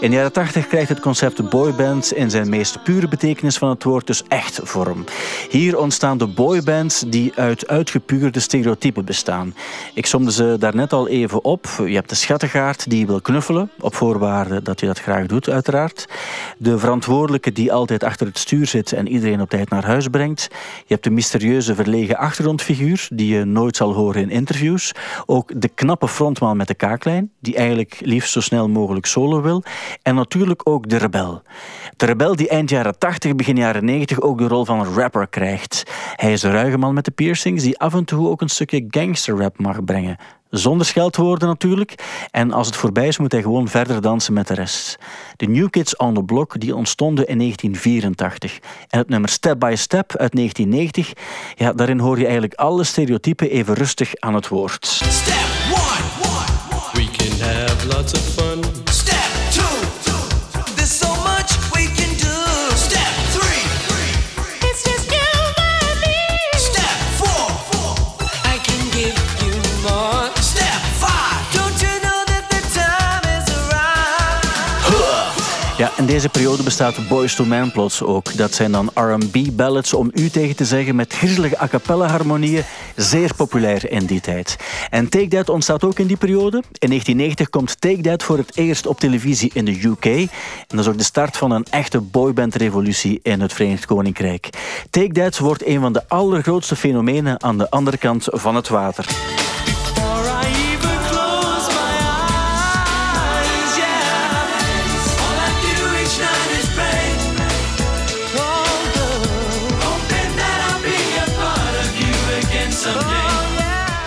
In 0.00 0.10
de 0.10 0.16
jaren 0.16 0.32
80 0.32 0.66
krijgt 0.66 0.88
het 0.88 1.00
concept 1.00 1.50
boyband 1.50 2.12
in 2.12 2.30
zijn 2.30 2.48
meest 2.48 2.82
pure 2.82 3.08
betekenis 3.08 3.58
van 3.58 3.68
het 3.68 3.84
woord 3.84 4.06
dus 4.06 4.22
echt 4.28 4.60
vorm. 4.62 5.04
Hier 5.50 5.78
ontstaan 5.78 6.18
de 6.18 6.26
boybands 6.26 7.04
die 7.06 7.32
uit 7.34 7.68
uitgepuurde 7.68 8.40
stereotypen 8.40 9.04
bestaan. 9.04 9.54
Ik 9.94 10.06
somde 10.06 10.32
ze 10.32 10.56
daarnet 10.58 10.92
al 10.92 11.08
even 11.08 11.44
op. 11.44 11.66
Je 11.86 11.94
hebt 11.94 12.08
de 12.08 12.14
schattegaard 12.14 12.90
die 12.90 13.06
wil 13.06 13.20
knuffelen, 13.20 13.70
op 13.80 13.94
voorwaarde 13.94 14.62
dat 14.62 14.80
je 14.80 14.86
dat 14.86 15.00
graag 15.00 15.26
doet 15.26 15.48
uiteraard. 15.48 16.06
De 16.58 16.78
verantwoordelijke 16.78 17.52
die 17.52 17.72
altijd 17.72 18.04
achter 18.04 18.26
het 18.26 18.38
stuur 18.38 18.66
zit 18.66 18.92
en 18.92 19.08
iedereen 19.08 19.40
op 19.40 19.50
tijd 19.50 19.70
naar 19.70 19.84
huis 19.84 19.97
brengt. 20.06 20.48
Je 20.78 20.94
hebt 20.94 21.04
de 21.04 21.10
mysterieuze 21.10 21.74
verlegen 21.74 22.16
achtergrondfiguur 22.16 23.08
die 23.12 23.34
je 23.34 23.44
nooit 23.44 23.76
zal 23.76 23.94
horen 23.94 24.22
in 24.22 24.30
interviews. 24.30 24.92
Ook 25.26 25.60
de 25.60 25.68
knappe 25.68 26.08
frontman 26.08 26.56
met 26.56 26.68
de 26.68 26.74
kaaklijn 26.74 27.30
die 27.40 27.56
eigenlijk 27.56 28.00
liefst 28.00 28.32
zo 28.32 28.40
snel 28.40 28.68
mogelijk 28.68 29.06
solo 29.06 29.42
wil. 29.42 29.62
En 30.02 30.14
natuurlijk 30.14 30.68
ook 30.68 30.88
de 30.88 30.96
rebel. 30.96 31.42
De 31.96 32.06
rebel 32.06 32.36
die 32.36 32.48
eind 32.48 32.70
jaren 32.70 32.98
80, 32.98 33.34
begin 33.34 33.56
jaren 33.56 33.84
90 33.84 34.20
ook 34.20 34.38
de 34.38 34.48
rol 34.48 34.64
van 34.64 34.80
een 34.80 34.94
rapper 34.94 35.28
krijgt. 35.28 35.82
Hij 36.16 36.32
is 36.32 36.40
de 36.40 36.50
ruige 36.50 36.78
man 36.78 36.94
met 36.94 37.04
de 37.04 37.10
piercings 37.10 37.62
die 37.62 37.78
af 37.78 37.94
en 37.94 38.04
toe 38.04 38.28
ook 38.28 38.40
een 38.40 38.48
stukje 38.48 38.84
gangsterrap 38.88 39.58
mag 39.58 39.84
brengen. 39.84 40.16
Zonder 40.50 40.86
scheldwoorden 40.86 41.48
natuurlijk. 41.48 41.94
En 42.30 42.52
als 42.52 42.66
het 42.66 42.76
voorbij 42.76 43.06
is, 43.06 43.18
moet 43.18 43.32
hij 43.32 43.42
gewoon 43.42 43.68
verder 43.68 44.00
dansen 44.00 44.32
met 44.32 44.48
de 44.48 44.54
rest. 44.54 44.98
De 45.36 45.46
New 45.46 45.70
Kids 45.70 45.96
on 45.96 46.14
the 46.14 46.22
Block 46.22 46.60
die 46.60 46.76
ontstonden 46.76 47.26
in 47.26 47.38
1984. 47.38 48.58
En 48.88 48.98
het 48.98 49.08
nummer 49.08 49.28
Step 49.30 49.58
by 49.58 49.74
Step 49.76 50.16
uit 50.16 50.34
1990, 50.34 51.12
ja, 51.54 51.72
daarin 51.72 51.98
hoor 51.98 52.16
je 52.16 52.24
eigenlijk 52.24 52.54
alle 52.54 52.84
stereotypen 52.84 53.50
even 53.50 53.74
rustig 53.74 54.16
aan 54.16 54.34
het 54.34 54.48
woord. 54.48 54.86
Step 54.86 55.34
We 56.92 57.08
can 57.16 57.40
have 57.40 57.86
lots 57.86 58.12
of. 58.12 58.47
Ja, 75.78 75.90
in 75.96 76.06
deze 76.06 76.28
periode 76.28 76.62
bestaat 76.62 77.08
Boys 77.08 77.34
to 77.34 77.44
Men 77.44 77.72
plots 77.72 78.02
ook. 78.02 78.36
Dat 78.36 78.54
zijn 78.54 78.72
dan 78.72 78.90
R&B 78.94 79.56
ballads 79.56 79.94
om 79.94 80.10
u 80.14 80.30
tegen 80.30 80.56
te 80.56 80.64
zeggen 80.64 80.96
met 80.96 81.12
griezelige 81.12 81.60
a 81.60 81.68
cappella 81.68 82.06
harmonieën. 82.06 82.62
Zeer 82.96 83.34
populair 83.34 83.90
in 83.90 84.06
die 84.06 84.20
tijd. 84.20 84.56
En 84.90 85.08
Take 85.08 85.28
That 85.28 85.48
ontstaat 85.48 85.84
ook 85.84 85.98
in 85.98 86.06
die 86.06 86.16
periode. 86.16 86.56
In 86.56 86.88
1990 86.88 87.48
komt 87.48 87.80
Take 87.80 88.00
That 88.00 88.22
voor 88.22 88.36
het 88.36 88.56
eerst 88.56 88.86
op 88.86 89.00
televisie 89.00 89.50
in 89.54 89.64
de 89.64 89.80
UK. 89.82 90.04
En 90.04 90.28
dat 90.66 90.78
is 90.78 90.88
ook 90.88 90.98
de 90.98 91.04
start 91.04 91.36
van 91.36 91.50
een 91.50 91.66
echte 91.70 92.00
boyband-revolutie 92.00 93.20
in 93.22 93.40
het 93.40 93.52
Verenigd 93.52 93.86
Koninkrijk. 93.86 94.48
Take 94.90 95.12
That 95.12 95.38
wordt 95.38 95.66
een 95.66 95.80
van 95.80 95.92
de 95.92 96.08
allergrootste 96.08 96.76
fenomenen 96.76 97.42
aan 97.42 97.58
de 97.58 97.70
andere 97.70 97.96
kant 97.96 98.24
van 98.30 98.54
het 98.54 98.68
water. 98.68 99.06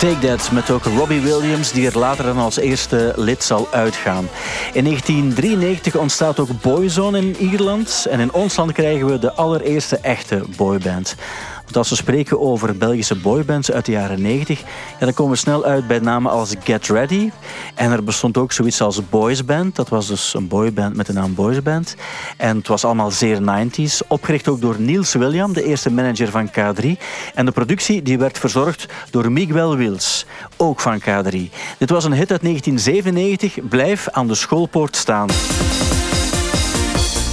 Take 0.02 0.18
That 0.18 0.52
met 0.52 0.70
ook 0.70 0.84
Robbie 0.84 1.20
Williams, 1.20 1.72
die 1.72 1.86
er 1.86 1.98
later 1.98 2.24
dan 2.24 2.38
als 2.38 2.56
eerste 2.56 3.12
lid 3.16 3.44
zal 3.44 3.68
uitgaan. 3.70 4.28
In 4.72 4.84
1993 4.84 5.96
ontstaat 5.96 6.40
ook 6.40 6.60
Boyzone 6.60 7.18
in 7.18 7.36
Ierland. 7.36 8.06
En 8.10 8.20
in 8.20 8.32
ons 8.32 8.56
land 8.56 8.72
krijgen 8.72 9.06
we 9.06 9.18
de 9.18 9.32
allereerste 9.32 9.96
echte 9.96 10.42
boyband. 10.56 11.16
Want 11.62 11.76
als 11.76 11.88
we 11.88 11.94
spreken 11.96 12.40
over 12.40 12.76
Belgische 12.76 13.16
boybands 13.16 13.70
uit 13.72 13.84
de 13.86 13.92
jaren 13.92 14.22
90, 14.22 14.60
ja, 14.60 14.66
dan 14.98 15.14
komen 15.14 15.32
we 15.32 15.38
snel 15.38 15.64
uit 15.64 15.86
bij 15.86 15.98
namen 15.98 16.32
als 16.32 16.54
Get 16.64 16.86
Ready. 16.86 17.30
En 17.74 17.90
er 17.90 18.04
bestond 18.04 18.36
ook 18.36 18.52
zoiets 18.52 18.80
als 18.80 19.08
Boys 19.08 19.44
Band. 19.44 19.76
Dat 19.76 19.88
was 19.88 20.06
dus 20.06 20.34
een 20.34 20.48
boyband 20.48 20.96
met 20.96 21.06
de 21.06 21.12
naam 21.12 21.34
Boys 21.34 21.62
Band. 21.62 21.96
En 22.36 22.56
het 22.56 22.68
was 22.68 22.84
allemaal 22.84 23.10
zeer 23.10 23.38
90s. 23.40 24.06
Opgericht 24.08 24.48
ook 24.48 24.60
door 24.60 24.80
Niels 24.80 25.14
William, 25.14 25.52
de 25.52 25.64
eerste 25.64 25.90
manager 25.90 26.30
van 26.30 26.50
K3. 26.50 26.86
En 27.34 27.46
de 27.46 27.52
productie 27.52 28.02
die 28.02 28.18
werd 28.18 28.38
verzorgd 28.38 28.86
door 29.10 29.32
Miguel 29.32 29.76
Wils, 29.76 30.26
ook 30.56 30.80
van 30.80 31.00
K3. 31.00 31.36
Dit 31.78 31.90
was 31.90 32.04
een 32.04 32.12
hit 32.12 32.30
uit 32.30 32.42
1997. 32.42 33.68
Blijf 33.68 34.08
aan 34.08 34.28
de 34.28 34.34
schoolpoort 34.34 34.96
staan. 34.96 35.28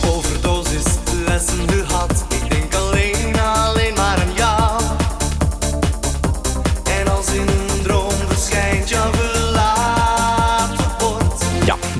Overdosis 0.05 0.85
lessen 1.27 1.69
gehad. 1.69 2.28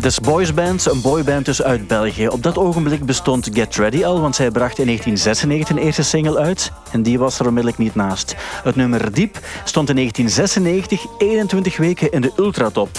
Dus 0.09 0.19
Boys 0.19 0.53
Band, 0.53 0.85
een 0.85 1.01
boyband 1.01 1.45
dus 1.45 1.61
uit 1.61 1.87
België. 1.87 2.27
Op 2.27 2.43
dat 2.43 2.57
ogenblik 2.57 3.05
bestond 3.05 3.49
Get 3.53 3.75
Ready 3.75 4.03
al, 4.03 4.21
want 4.21 4.35
zij 4.35 4.51
bracht 4.51 4.79
in 4.79 4.85
1996 4.85 5.69
een 5.69 5.83
eerste 5.83 6.03
single 6.03 6.39
uit. 6.39 6.71
En 6.91 7.03
die 7.03 7.19
was 7.19 7.39
er 7.39 7.47
onmiddellijk 7.47 7.77
niet 7.81 7.95
naast. 7.95 8.35
Het 8.63 8.75
nummer 8.75 9.13
Diep 9.13 9.39
stond 9.63 9.89
in 9.89 9.95
1996 9.95 11.05
21 11.17 11.77
weken 11.77 12.11
in 12.11 12.21
de 12.21 12.31
ultratop. 12.37 12.89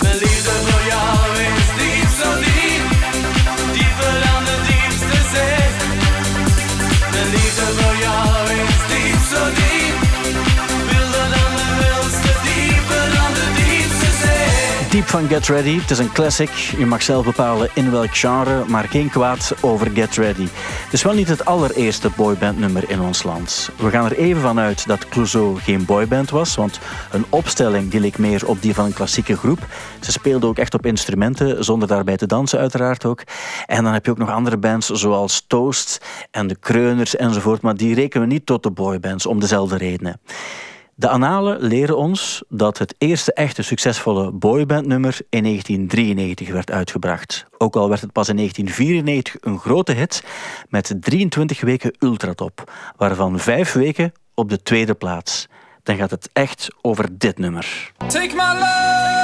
Diep 15.01 15.09
van 15.09 15.29
Get 15.29 15.47
Ready. 15.47 15.81
Het 15.81 15.91
is 15.91 15.99
een 15.99 16.13
classic. 16.13 16.51
Je 16.51 16.87
mag 16.87 17.03
zelf 17.03 17.25
bepalen 17.25 17.71
in 17.75 17.91
welk 17.91 18.17
genre, 18.17 18.65
maar 18.69 18.89
geen 18.89 19.11
kwaad 19.11 19.55
over 19.61 19.91
Get 19.91 20.17
Ready. 20.17 20.49
Het 20.85 20.93
is 20.93 21.03
wel 21.03 21.15
niet 21.15 21.29
het 21.29 21.45
allereerste 21.45 22.11
boybandnummer 22.17 22.91
in 22.91 23.01
ons 23.01 23.23
land. 23.23 23.71
We 23.77 23.91
gaan 23.91 24.05
er 24.05 24.17
even 24.17 24.43
van 24.43 24.59
uit 24.59 24.87
dat 24.87 25.09
Clouseau 25.09 25.59
geen 25.59 25.85
boyband 25.85 26.31
was, 26.31 26.55
want 26.55 26.79
een 27.11 27.25
opstelling 27.29 27.91
die 27.91 28.01
leek 28.01 28.19
meer 28.19 28.47
op 28.47 28.63
die 28.63 28.75
van 28.75 28.85
een 28.85 28.93
klassieke 28.93 29.37
groep. 29.37 29.67
Ze 30.01 30.13
speelden 30.13 30.49
ook 30.49 30.59
echt 30.59 30.75
op 30.75 30.87
instrumenten, 30.87 31.65
zonder 31.65 31.89
daarbij 31.89 32.17
te 32.17 32.27
dansen 32.27 32.59
uiteraard 32.59 33.05
ook. 33.05 33.23
En 33.67 33.85
dan 33.85 33.93
heb 33.93 34.05
je 34.05 34.11
ook 34.11 34.19
nog 34.19 34.31
andere 34.31 34.59
bands 34.59 34.89
zoals 34.89 35.45
Toast 35.47 36.05
en 36.31 36.47
de 36.47 36.57
Kreuners 36.57 37.17
enzovoort, 37.17 37.63
maar 37.63 37.77
die 37.77 37.95
rekenen 37.95 38.29
we 38.29 38.33
niet 38.33 38.47
tot 38.47 38.63
de 38.63 38.71
boybands 38.71 39.27
om 39.27 39.41
dezelfde 39.41 39.77
redenen. 39.77 40.21
De 41.01 41.09
annalen 41.09 41.63
leren 41.63 41.97
ons 41.97 42.43
dat 42.49 42.79
het 42.79 42.95
eerste 42.99 43.33
echte 43.33 43.63
succesvolle 43.63 44.33
boybandnummer 44.33 45.19
in 45.29 45.43
1993 45.43 46.51
werd 46.51 46.71
uitgebracht. 46.71 47.47
Ook 47.59 47.77
al 47.77 47.89
werd 47.89 48.01
het 48.01 48.13
pas 48.13 48.29
in 48.29 48.37
1994 48.37 49.51
een 49.53 49.59
grote 49.59 49.93
hit 49.93 50.25
met 50.69 50.95
23 51.01 51.61
weken 51.61 51.97
ultratop, 51.99 52.73
waarvan 52.97 53.39
5 53.39 53.73
weken 53.73 54.13
op 54.35 54.49
de 54.49 54.63
tweede 54.63 54.95
plaats. 54.95 55.47
Dan 55.83 55.97
gaat 55.97 56.11
het 56.11 56.31
echt 56.33 56.69
over 56.81 57.19
dit 57.19 57.39
nummer. 57.39 57.93
Take 58.09 58.35
my 58.35 59.20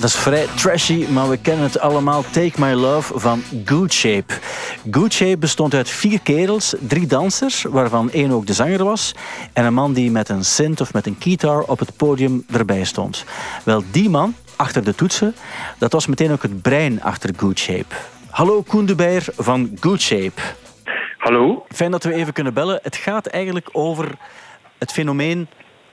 dat 0.00 0.08
is 0.08 0.16
vrij 0.16 0.46
trashy, 0.56 1.06
maar 1.10 1.28
we 1.28 1.36
kennen 1.36 1.64
het 1.64 1.78
allemaal. 1.78 2.24
Take 2.30 2.52
My 2.56 2.72
Love 2.72 3.18
van 3.18 3.42
Good 3.64 3.92
Shape. 3.92 4.34
Good 4.90 5.12
Shape 5.12 5.38
bestond 5.38 5.74
uit 5.74 5.88
vier 5.88 6.20
kerels, 6.20 6.74
drie 6.80 7.06
dansers, 7.06 7.62
waarvan 7.62 8.10
één 8.10 8.30
ook 8.30 8.46
de 8.46 8.52
zanger 8.52 8.84
was, 8.84 9.14
en 9.52 9.64
een 9.64 9.74
man 9.74 9.92
die 9.92 10.10
met 10.10 10.28
een 10.28 10.44
synth 10.44 10.80
of 10.80 10.92
met 10.92 11.06
een 11.06 11.16
guitar 11.18 11.62
op 11.62 11.78
het 11.78 11.96
podium 11.96 12.44
erbij 12.50 12.84
stond. 12.84 13.24
Wel, 13.64 13.82
die 13.90 14.10
man, 14.10 14.34
achter 14.56 14.84
de 14.84 14.94
toetsen, 14.94 15.34
dat 15.78 15.92
was 15.92 16.06
meteen 16.06 16.32
ook 16.32 16.42
het 16.42 16.62
brein 16.62 17.02
achter 17.02 17.30
Good 17.36 17.58
Shape. 17.58 17.94
Hallo 18.30 18.62
Koen 18.62 18.86
de 18.86 19.20
van 19.36 19.70
Good 19.80 20.00
Shape. 20.00 20.40
Hallo? 21.18 21.64
Fijn 21.68 21.90
dat 21.90 22.04
we 22.04 22.14
even 22.14 22.32
kunnen 22.32 22.54
bellen. 22.54 22.78
Het 22.82 22.96
gaat 22.96 23.26
eigenlijk 23.26 23.68
over 23.72 24.16
het 24.78 24.92
fenomeen 24.92 25.48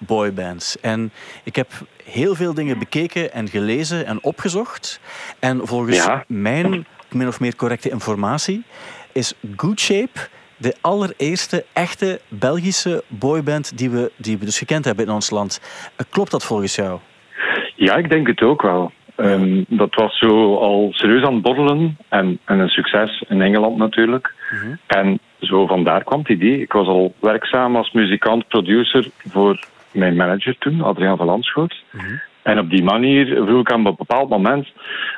boybands. 0.06 0.80
En 0.82 1.12
ik 1.44 1.56
heb 1.56 1.68
heel 2.04 2.36
veel 2.36 2.54
dingen 2.54 2.80
bekeken 2.80 3.34
en 3.34 3.48
gelezen 3.50 4.06
en 4.06 4.24
opgezocht. 4.24 5.00
En 5.40 5.68
volgens 5.68 6.06
Ja. 6.06 6.24
mijn 6.28 6.86
min 7.12 7.28
of 7.28 7.40
meer 7.40 7.56
correcte 7.56 7.90
informatie 7.90 8.64
is 9.12 9.34
Good 9.56 9.80
Shape 9.80 10.20
de 10.58 10.76
allereerste 10.82 11.66
echte 11.74 12.20
Belgische 12.28 13.04
boyband 13.08 13.78
die 13.78 13.90
we, 13.90 14.12
die 14.18 14.38
we 14.38 14.46
dus 14.46 14.58
gekend 14.58 14.86
hebben 14.86 15.06
in 15.06 15.12
ons 15.12 15.30
land. 15.30 15.62
Klopt 16.10 16.32
dat 16.32 16.46
volgens 16.46 16.76
jou? 16.76 17.00
Ja, 17.76 17.96
ik 17.96 18.10
denk 18.10 18.28
het 18.28 18.42
ook 18.42 18.62
wel. 18.62 18.92
Ehm, 19.16 19.64
dat 19.68 19.96
was 19.96 20.18
zo 20.18 20.56
al 20.58 20.90
serieus 20.94 21.24
aan 21.24 21.34
het 21.34 21.42
borrelen 21.42 21.98
en, 22.10 22.40
en 22.46 22.60
een 22.60 22.70
succes 22.70 23.24
in 23.30 23.42
Engeland 23.42 23.78
natuurlijk. 23.78 24.34
En 24.88 25.20
zo 25.40 25.66
vandaar 25.68 26.04
kwam 26.04 26.20
het 26.20 26.30
idee. 26.30 26.62
Ik 26.62 26.72
was 26.74 26.88
al 26.88 27.14
werkzaam 27.20 27.76
als 27.76 27.92
muzikant, 27.92 28.48
producer 28.48 29.08
voor 29.28 29.60
mijn 29.96 30.16
manager 30.16 30.56
toen, 30.60 30.82
Adriaan 30.82 31.18
van 31.18 31.26
Landschoot. 31.26 31.84
En 32.44 32.60
op 32.60 32.70
die 32.70 32.84
manier 32.84 33.26
vroeg 33.46 33.60
ik 33.62 33.72
aan 33.72 33.86
een 33.86 33.96
bepaald 33.98 34.30
moment... 34.30 34.68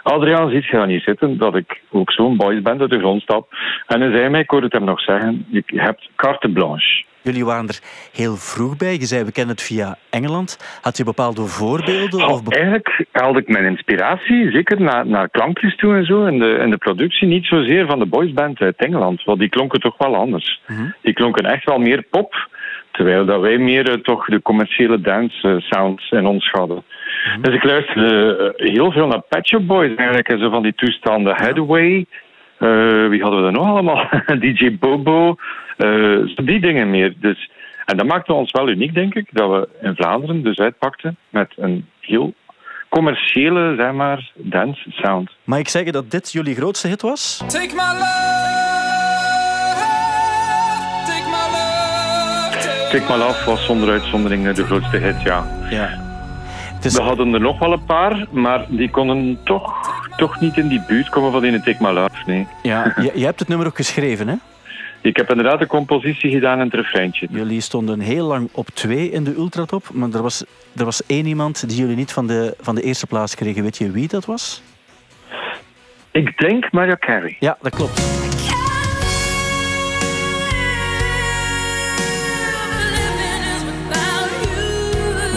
Adriaan, 0.04 0.50
ziet 0.50 0.66
je 0.66 0.78
dat 0.78 0.88
niet 0.88 1.04
zitten, 1.04 1.38
dat 1.38 1.56
ik 1.56 1.82
ook 1.92 2.12
zo'n 2.12 2.38
boysband 2.38 2.82
uit 2.82 2.90
de 2.90 3.00
grond 3.00 3.22
stap? 3.22 3.48
En 3.88 4.02
hij 4.02 4.12
zei 4.12 4.30
mij, 4.30 4.40
ik 4.42 4.50
hoorde 4.50 4.66
het 4.66 4.76
hem 4.76 4.84
nog 4.86 5.02
zeggen, 5.02 5.46
je 5.50 5.64
hebt 5.76 6.10
carte 6.16 6.50
blanche. 6.50 7.04
Jullie 7.22 7.46
waren 7.46 7.68
er 7.68 7.80
heel 8.14 8.36
vroeg 8.36 8.78
bij. 8.78 8.94
Je 8.94 9.06
zei, 9.06 9.24
we 9.24 9.32
kennen 9.32 9.56
het 9.56 9.64
via 9.64 9.98
Engeland. 10.10 10.80
Had 10.82 10.98
je 10.98 11.04
bepaalde 11.04 11.42
voorbeelden? 11.42 12.22
Oh, 12.24 12.30
Of 12.30 12.44
be- 12.44 12.56
eigenlijk 12.56 13.06
haalde 13.12 13.40
ik 13.40 13.48
mijn 13.48 13.66
inspiratie, 13.66 14.52
zeker 14.52 14.82
naar, 14.82 15.08
naar 15.08 15.30
klankjes 15.30 15.76
toe 15.76 15.96
en 15.96 16.06
zo, 16.06 16.26
in 16.26 16.40
de, 16.40 16.58
in 16.64 16.70
de 16.70 16.78
productie, 16.78 17.28
niet 17.28 17.46
zozeer 17.46 17.86
van 17.88 18.00
de 18.00 18.06
boysband 18.06 18.60
uit 18.60 18.76
Engeland, 18.78 19.24
want 19.24 19.40
die 19.40 19.50
klonken 19.50 19.80
toch 19.80 19.98
wel 19.98 20.16
anders. 20.16 20.62
Die 21.02 21.14
klonken 21.14 21.46
echt 21.46 21.66
wel 21.66 21.78
meer 21.80 22.02
pop, 22.10 22.48
terwijl 22.98 23.26
dat 23.26 23.42
wij 23.42 23.58
meer 23.58 23.90
eh, 23.90 23.96
toch 23.96 24.26
de 24.26 24.42
commerciële 24.42 25.02
dance 25.02 25.48
eh, 25.48 25.56
sounds 25.60 26.12
in 26.12 26.26
ons 26.26 26.50
hadden. 26.52 26.84
Dus 27.42 27.56
ik 27.56 27.64
luisterde 27.64 28.54
eh, 28.58 28.74
heel 28.74 28.92
veel 28.92 29.08
naar 29.08 29.22
Pet 29.30 29.48
Shop 29.48 29.68
Boys 29.68 29.96
eigenlijk, 29.96 30.30
en 30.30 30.40
zo 30.40 30.50
van 30.50 30.64
die 30.64 30.76
toestanden. 30.76 31.36
Hathaway, 31.36 32.06
eh, 32.58 33.08
wie 33.08 33.22
hadden 33.22 33.40
we 33.40 33.46
er 33.46 33.52
nog 33.52 33.68
allemaal? 33.68 34.10
DJ 34.40 34.78
Bobo, 34.78 35.36
eh, 35.78 35.90
zo 36.36 36.44
die 36.44 36.60
dingen 36.60 36.90
meer. 36.90 37.14
Dus, 37.20 37.50
en 37.86 37.98
dat 37.98 38.08
maakte 38.08 38.34
ons 38.34 38.52
wel 38.52 38.70
uniek, 38.70 38.94
denk 38.94 39.16
ik, 39.16 39.30
dat 39.32 39.50
we 39.50 39.70
in 39.82 39.96
Vlaanderen 39.96 40.44
dus 40.44 40.58
uitpakten 40.58 41.18
met 41.30 41.54
een 41.56 41.86
heel 42.00 42.34
commerciële, 42.90 43.76
zeg 43.78 43.92
maar, 43.92 44.32
dance 44.36 44.92
sound. 44.92 45.32
Mag 45.44 45.60
ik 45.60 45.68
zeggen 45.68 45.94
dat 45.94 46.12
dit 46.12 46.32
jullie 46.32 46.56
grootste 46.56 46.88
hit 46.88 47.02
was? 47.02 47.38
Take 47.48 47.76
my 47.76 48.00
love, 48.00 48.47
Take 52.92 53.04
My 53.10 53.18
Love 53.18 53.46
was 53.46 53.66
zonder 53.66 53.90
uitzondering 53.90 54.52
de 54.52 54.66
grootste 54.66 54.98
hit, 54.98 55.22
ja. 55.22 55.46
Ja. 55.70 56.06
We 56.82 57.02
hadden 57.02 57.34
er 57.34 57.40
nog 57.40 57.60
wel 57.60 57.72
een 57.72 57.86
paar, 57.86 58.26
maar 58.32 58.66
die 58.70 58.90
konden 58.90 59.40
toch, 59.44 59.74
toch 60.18 60.40
niet 60.40 60.58
in 60.58 60.68
die 60.68 60.82
buurt 60.88 61.10
komen 61.10 61.32
van 61.32 61.42
die 61.42 61.60
Take 61.60 61.78
My 61.80 61.90
Love, 61.90 62.16
nee. 62.26 62.48
ja, 62.64 62.94
je, 63.02 63.12
je 63.14 63.26
hebt 63.26 63.40
het 63.40 63.48
nummer 63.48 63.68
ook 63.68 63.76
geschreven, 63.76 64.28
hè? 64.28 64.36
Ik 65.02 65.18
heb 65.18 65.30
inderdaad 65.30 65.62
een 65.62 65.68
compositie 65.68 66.32
gedaan 66.32 66.60
en 66.60 66.66
het 66.66 66.74
refreintje. 66.74 67.28
Jullie 67.30 67.62
stonden 67.62 68.00
heel 68.00 68.28
lang 68.28 68.50
op 68.52 68.68
twee 68.74 69.12
in 69.12 69.24
de 69.24 69.36
ultratop, 69.36 69.90
maar 69.94 70.10
er 70.10 70.22
was, 70.22 70.44
er 70.76 70.86
was 70.86 71.06
één 71.06 71.26
iemand 71.26 71.70
die 71.70 71.78
jullie 71.78 71.96
niet 71.96 72.12
van 72.12 72.28
de, 72.28 72.56
van 72.60 72.76
de 72.76 72.82
eerste 72.82 73.08
plaats 73.08 73.36
kregen. 73.36 73.64
Weet 73.64 73.78
je 73.78 73.92
wie 73.92 74.08
dat 74.08 74.26
was? 74.26 74.62
Ik 76.12 76.38
denk 76.38 76.72
Mariah 76.72 77.00
Carey. 77.00 77.36
Ja, 77.40 77.58
dat 77.62 77.76
klopt. 77.76 78.17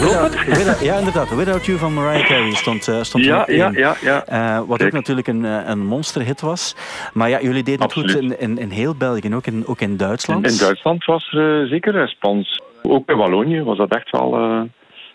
Without, 0.01 0.45
Without- 0.45 0.79
ja, 0.81 0.97
inderdaad. 0.97 1.35
Without 1.35 1.65
You 1.65 1.77
van 1.77 1.93
Mariah 1.93 2.25
Carey 2.25 2.51
stond, 2.51 2.87
eh, 2.87 3.01
stond 3.01 3.23
Ja, 3.23 3.43
ja, 3.47 3.71
ja, 3.73 3.95
ja. 4.01 4.25
Eh, 4.25 4.61
wat 4.67 4.83
ook 4.83 4.91
natuurlijk 4.91 5.27
een, 5.27 5.45
eh, 5.45 5.61
een 5.65 5.85
monsterhit 5.85 6.41
was. 6.41 6.75
Maar 7.13 7.29
ja, 7.29 7.41
jullie 7.41 7.63
deden 7.63 7.81
het 7.81 7.93
goed 7.93 8.03
Absoluut. 8.03 8.31
in, 8.31 8.39
in, 8.39 8.57
in 8.57 8.69
heel 8.69 8.95
België, 8.95 9.35
ook 9.35 9.45
in, 9.45 9.63
ook 9.67 9.81
in 9.81 9.97
Duitsland. 9.97 10.47
In 10.51 10.57
Duitsland 10.57 11.05
was 11.05 11.33
er 11.33 11.61
eh, 11.63 11.69
zeker 11.69 11.91
respons. 11.93 12.61
Ook 12.81 13.05
bij 13.05 13.15
Wallonië 13.15 13.61
was 13.63 13.77
dat 13.77 13.95
echt 13.95 14.09
wel 14.09 14.69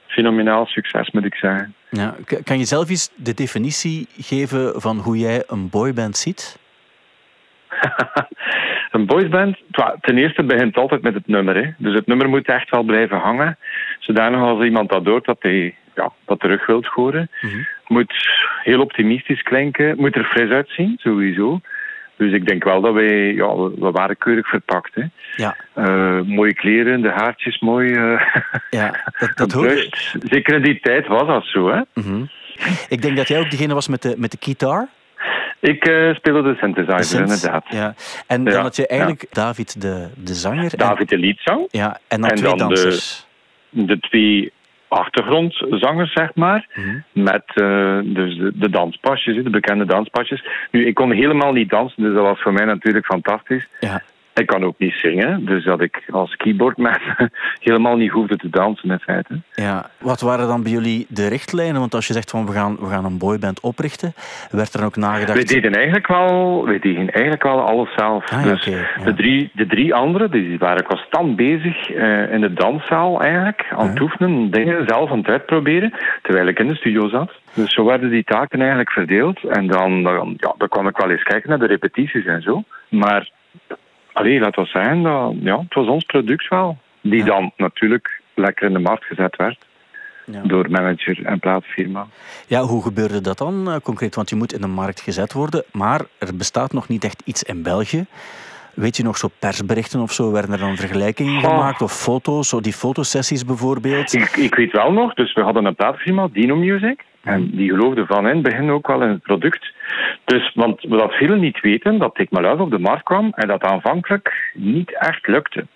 fenomenaal 0.06 0.66
succes, 0.66 1.10
moet 1.10 1.24
ik 1.24 1.34
zeggen. 1.34 1.74
Ja, 1.90 2.14
kan 2.44 2.58
je 2.58 2.64
zelf 2.64 2.88
eens 2.88 3.10
de 3.14 3.34
definitie 3.34 4.08
geven 4.20 4.80
van 4.80 4.98
hoe 4.98 5.18
jij 5.18 5.42
een 5.46 5.68
boyband 5.70 6.16
ziet? 6.16 6.58
Een 8.96 9.06
boysband, 9.06 9.56
ten 10.00 10.18
eerste 10.18 10.42
begint 10.42 10.76
altijd 10.76 11.02
met 11.02 11.14
het 11.14 11.26
nummer. 11.26 11.56
Hè. 11.56 11.70
Dus 11.78 11.94
het 11.94 12.06
nummer 12.06 12.28
moet 12.28 12.46
echt 12.48 12.70
wel 12.70 12.82
blijven 12.82 13.18
hangen. 13.18 13.58
Zodanig 13.98 14.40
als 14.40 14.64
iemand 14.64 14.90
dat 14.90 15.04
hoort 15.06 15.24
dat 15.24 15.36
hij 15.40 15.74
ja, 15.94 16.12
dat 16.26 16.40
terug 16.40 16.66
wilt 16.66 16.86
horen. 16.86 17.30
Moet 17.86 18.14
heel 18.62 18.80
optimistisch 18.80 19.42
klinken. 19.42 19.96
Moet 19.96 20.16
er 20.16 20.24
fris 20.24 20.50
uitzien, 20.50 20.96
sowieso. 21.00 21.60
Dus 22.16 22.32
ik 22.32 22.46
denk 22.46 22.64
wel 22.64 22.80
dat 22.80 22.92
wij, 22.94 23.34
ja, 23.34 23.54
we 23.56 23.90
waren 23.90 24.16
keurig 24.18 24.48
verpakt. 24.48 24.94
Hè. 24.94 25.02
Ja, 25.36 25.56
Eh, 25.74 26.20
mooie 26.20 26.54
kleren, 26.54 27.00
de 27.02 27.10
haartjes 27.10 27.58
mooi. 27.58 27.92
eh 27.94 28.20
ja 28.70 29.12
dat, 29.18 29.30
dat 29.40 29.52
hoor 29.52 29.64
je. 29.64 29.70
gebrust. 29.70 30.14
Zeker 30.20 30.54
in 30.54 30.62
die 30.62 30.80
tijd 30.80 31.06
was 31.06 31.26
dat 31.26 31.44
zo. 31.44 31.68
Hè. 31.70 31.80
Mhm. 31.94 32.22
Ik 32.88 33.02
denk 33.02 33.16
dat 33.16 33.28
jij 33.28 33.38
ook 33.40 33.50
degene 33.50 33.74
was 33.74 33.88
met 33.88 34.02
de, 34.02 34.14
met 34.18 34.30
de 34.30 34.36
gitaar. 34.40 34.88
Ik 35.60 35.84
eh, 35.86 36.14
speelde 36.14 36.42
de 36.52 36.58
synthesizer, 36.58 36.96
De 36.96 37.02
synth. 37.04 37.30
inderdaad. 37.30 37.64
Ja. 37.68 37.94
En 38.26 38.44
dan 38.44 38.52
Ja, 38.54 38.60
had 38.62 38.76
je 38.76 38.86
eigenlijk 38.86 39.26
David 39.30 39.80
de, 39.80 40.08
de 40.16 40.34
zanger. 40.34 40.62
En, 40.72 40.78
David 40.78 41.08
de 41.08 41.18
liedzang. 41.18 41.68
ja, 41.70 41.98
en 42.08 42.20
dan 42.20 42.30
En 42.30 42.36
twee 42.36 42.48
dan 42.48 42.58
dansers. 42.58 43.26
de 43.70 43.98
twee 44.00 44.52
achtergrondzangers, 44.88 46.12
zeg 46.12 46.34
maar. 46.34 46.68
Mhm. 46.74 46.98
Met 47.12 47.42
eh, 47.46 47.98
dus 48.04 48.36
de, 48.38 48.50
de 48.54 48.70
danspasjes, 48.70 49.44
de 49.44 49.50
bekende 49.50 49.84
danspasjes. 49.84 50.44
Nu, 50.70 50.86
ik 50.86 50.94
kon 50.94 51.12
helemaal 51.12 51.52
niet 51.52 51.70
dansen, 51.70 52.02
dus 52.02 52.14
dat 52.14 52.22
was 52.22 52.40
voor 52.42 52.52
mij 52.52 52.64
natuurlijk 52.64 53.06
fantastisch. 53.06 53.66
Ja. 53.80 54.02
Ik 54.36 54.46
kan 54.46 54.64
ook 54.64 54.78
niet 54.78 54.92
zingen, 54.92 55.44
dus 55.44 55.64
dat 55.64 55.80
ik 55.80 56.02
als 56.10 56.36
keyboardman 56.36 56.98
helemaal 57.60 57.96
niet 57.96 58.10
hoefde 58.10 58.36
te 58.36 58.50
dansen 58.50 58.90
in 58.90 58.98
feite. 58.98 59.40
Ja. 59.54 59.90
Wat 59.98 60.20
waren 60.20 60.46
dan 60.46 60.62
bij 60.62 60.72
jullie 60.72 61.06
de 61.08 61.28
richtlijnen? 61.28 61.80
Want 61.80 61.94
als 61.94 62.06
je 62.06 62.12
zegt 62.12 62.30
van 62.30 62.46
we 62.46 62.52
gaan, 62.52 62.76
we 62.76 62.86
gaan 62.86 63.04
een 63.04 63.18
boyband 63.18 63.60
oprichten, 63.60 64.14
werd 64.50 64.72
er 64.72 64.78
dan 64.78 64.88
ook 64.88 64.96
nagedacht... 64.96 65.34
Wij 65.34 65.60
deden 65.60 65.72
eigenlijk 65.72 66.06
wel, 66.06 66.64
wij 66.64 66.78
deden 66.78 67.10
eigenlijk 67.10 67.42
wel 67.42 67.60
alles 67.60 67.94
zelf. 67.96 68.32
Ah, 68.32 68.44
ja, 68.44 68.52
dus 68.52 68.64
ja. 68.64 69.04
de, 69.04 69.14
drie, 69.14 69.50
de 69.52 69.66
drie 69.66 69.94
anderen 69.94 70.30
die 70.30 70.58
waren 70.58 70.84
constant 70.84 71.36
bezig 71.36 71.90
eh, 71.90 72.32
in 72.32 72.40
de 72.40 72.52
danszaal 72.52 73.20
eigenlijk, 73.20 73.66
aan 73.70 73.88
het 73.88 74.00
oefenen, 74.00 74.50
dingen 74.50 74.84
zelf 74.86 75.10
aan 75.10 75.18
het 75.18 75.28
uitproberen, 75.28 75.92
terwijl 76.22 76.46
ik 76.46 76.58
in 76.58 76.68
de 76.68 76.76
studio 76.76 77.08
zat. 77.08 77.32
Dus 77.54 77.72
zo 77.72 77.84
werden 77.84 78.10
die 78.10 78.24
taken 78.24 78.58
eigenlijk 78.58 78.90
verdeeld. 78.90 79.44
En 79.44 79.66
dan, 79.66 80.02
dan, 80.02 80.34
ja, 80.36 80.54
dan 80.58 80.68
kwam 80.68 80.88
ik 80.88 80.96
wel 80.96 81.10
eens 81.10 81.22
kijken 81.22 81.48
naar 81.48 81.58
de 81.58 81.66
repetities 81.66 82.24
en 82.24 82.42
zo. 82.42 82.62
Maar, 82.88 83.30
allee, 84.16 84.40
laat 84.40 84.54
dat 84.54 84.68
zijn, 84.68 85.02
dat, 85.02 85.34
ja, 85.40 85.58
het 85.58 85.74
was 85.74 85.86
ons 85.86 86.04
product 86.04 86.48
wel. 86.48 86.78
Die 87.00 87.24
dan 87.24 87.52
natuurlijk 87.56 88.20
lekker 88.34 88.66
in 88.66 88.72
de 88.72 88.78
markt 88.78 89.04
gezet 89.04 89.36
werd. 89.36 89.58
Ja. 90.32 90.42
Door 90.42 90.70
manager 90.70 91.24
en 91.24 91.38
plaatsfirma. 91.38 92.06
Ja, 92.46 92.62
hoe 92.62 92.82
gebeurde 92.82 93.20
dat 93.20 93.38
dan 93.38 93.68
eh, 93.70 93.76
concreet? 93.82 94.14
Want 94.14 94.28
je 94.30 94.36
moet 94.36 94.52
in 94.52 94.60
de 94.60 94.66
markt 94.66 95.00
gezet 95.00 95.32
worden, 95.32 95.64
maar 95.72 96.00
er 96.18 96.36
bestaat 96.36 96.72
nog 96.72 96.88
niet 96.88 97.04
echt 97.04 97.22
iets 97.24 97.42
in 97.42 97.62
België. 97.62 98.04
Weet 98.74 98.96
je 98.96 99.02
nog, 99.02 99.16
zo 99.16 99.28
persberichten 99.38 100.00
of 100.00 100.12
zo, 100.12 100.32
werden 100.32 100.52
er 100.52 100.58
dan 100.58 100.76
vergelijkingen 100.76 101.44
Oh. 101.44 101.48
gemaakt? 101.50 101.82
Of 101.82 101.92
foto's, 101.92 102.48
zo 102.48 102.60
die 102.60 102.72
fotosessies 102.72 103.44
bijvoorbeeld? 103.44 104.12
Ik, 104.12 104.36
ik 104.36 104.54
weet 104.54 104.72
wel 104.72 104.92
nog, 104.92 105.14
dus 105.14 105.32
we 105.32 105.40
hadden 105.42 105.64
een 105.64 105.74
plaatsfirma, 105.74 106.28
Dino 106.32 106.56
Music. 106.56 107.04
En 107.26 107.50
die 107.50 107.70
geloofde 107.70 108.06
van 108.06 108.28
in 108.28 108.34
het 108.34 108.42
begin 108.42 108.70
ook 108.70 108.86
wel 108.86 109.02
in 109.02 109.08
het 109.08 109.22
product. 109.22 109.72
Dus, 110.24 110.52
want 110.54 110.82
wat 110.88 111.12
velen 111.12 111.40
niet 111.40 111.60
weten, 111.60 111.98
dat 111.98 112.14
Take 112.14 112.28
My 112.30 112.40
Love 112.40 112.62
op 112.62 112.70
de 112.70 112.78
markt 112.78 113.02
kwam 113.02 113.32
en 113.34 113.48
dat 113.48 113.62
aanvankelijk 113.62 114.50
niet 114.54 114.98
echt 114.98 115.26
lukte. 115.26 115.66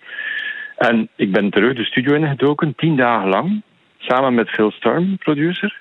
En 0.77 1.09
ik 1.15 1.31
ben 1.31 1.49
terug 1.49 1.75
de 1.75 1.85
studio 1.85 2.15
ingedoken, 2.15 2.75
tien 2.75 2.95
dagen 2.95 3.29
lang, 3.29 3.61
samen 3.97 4.33
met 4.33 4.49
Phil 4.49 4.71
Storm, 4.71 5.17
producer. 5.17 5.79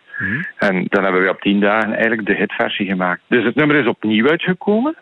En 0.57 0.85
dan 0.89 1.03
hebben 1.03 1.23
we 1.23 1.31
op 1.31 1.41
tien 1.41 1.61
dagen 1.61 1.93
eigenlijk 1.93 2.27
de 2.27 2.35
hitversie 2.35 2.87
gemaakt. 2.87 3.23
Dus 3.27 3.45
het 3.45 3.55
nummer 3.55 3.77
is 3.77 3.87
opnieuw 3.87 4.29
uitgekomen. 4.29 4.97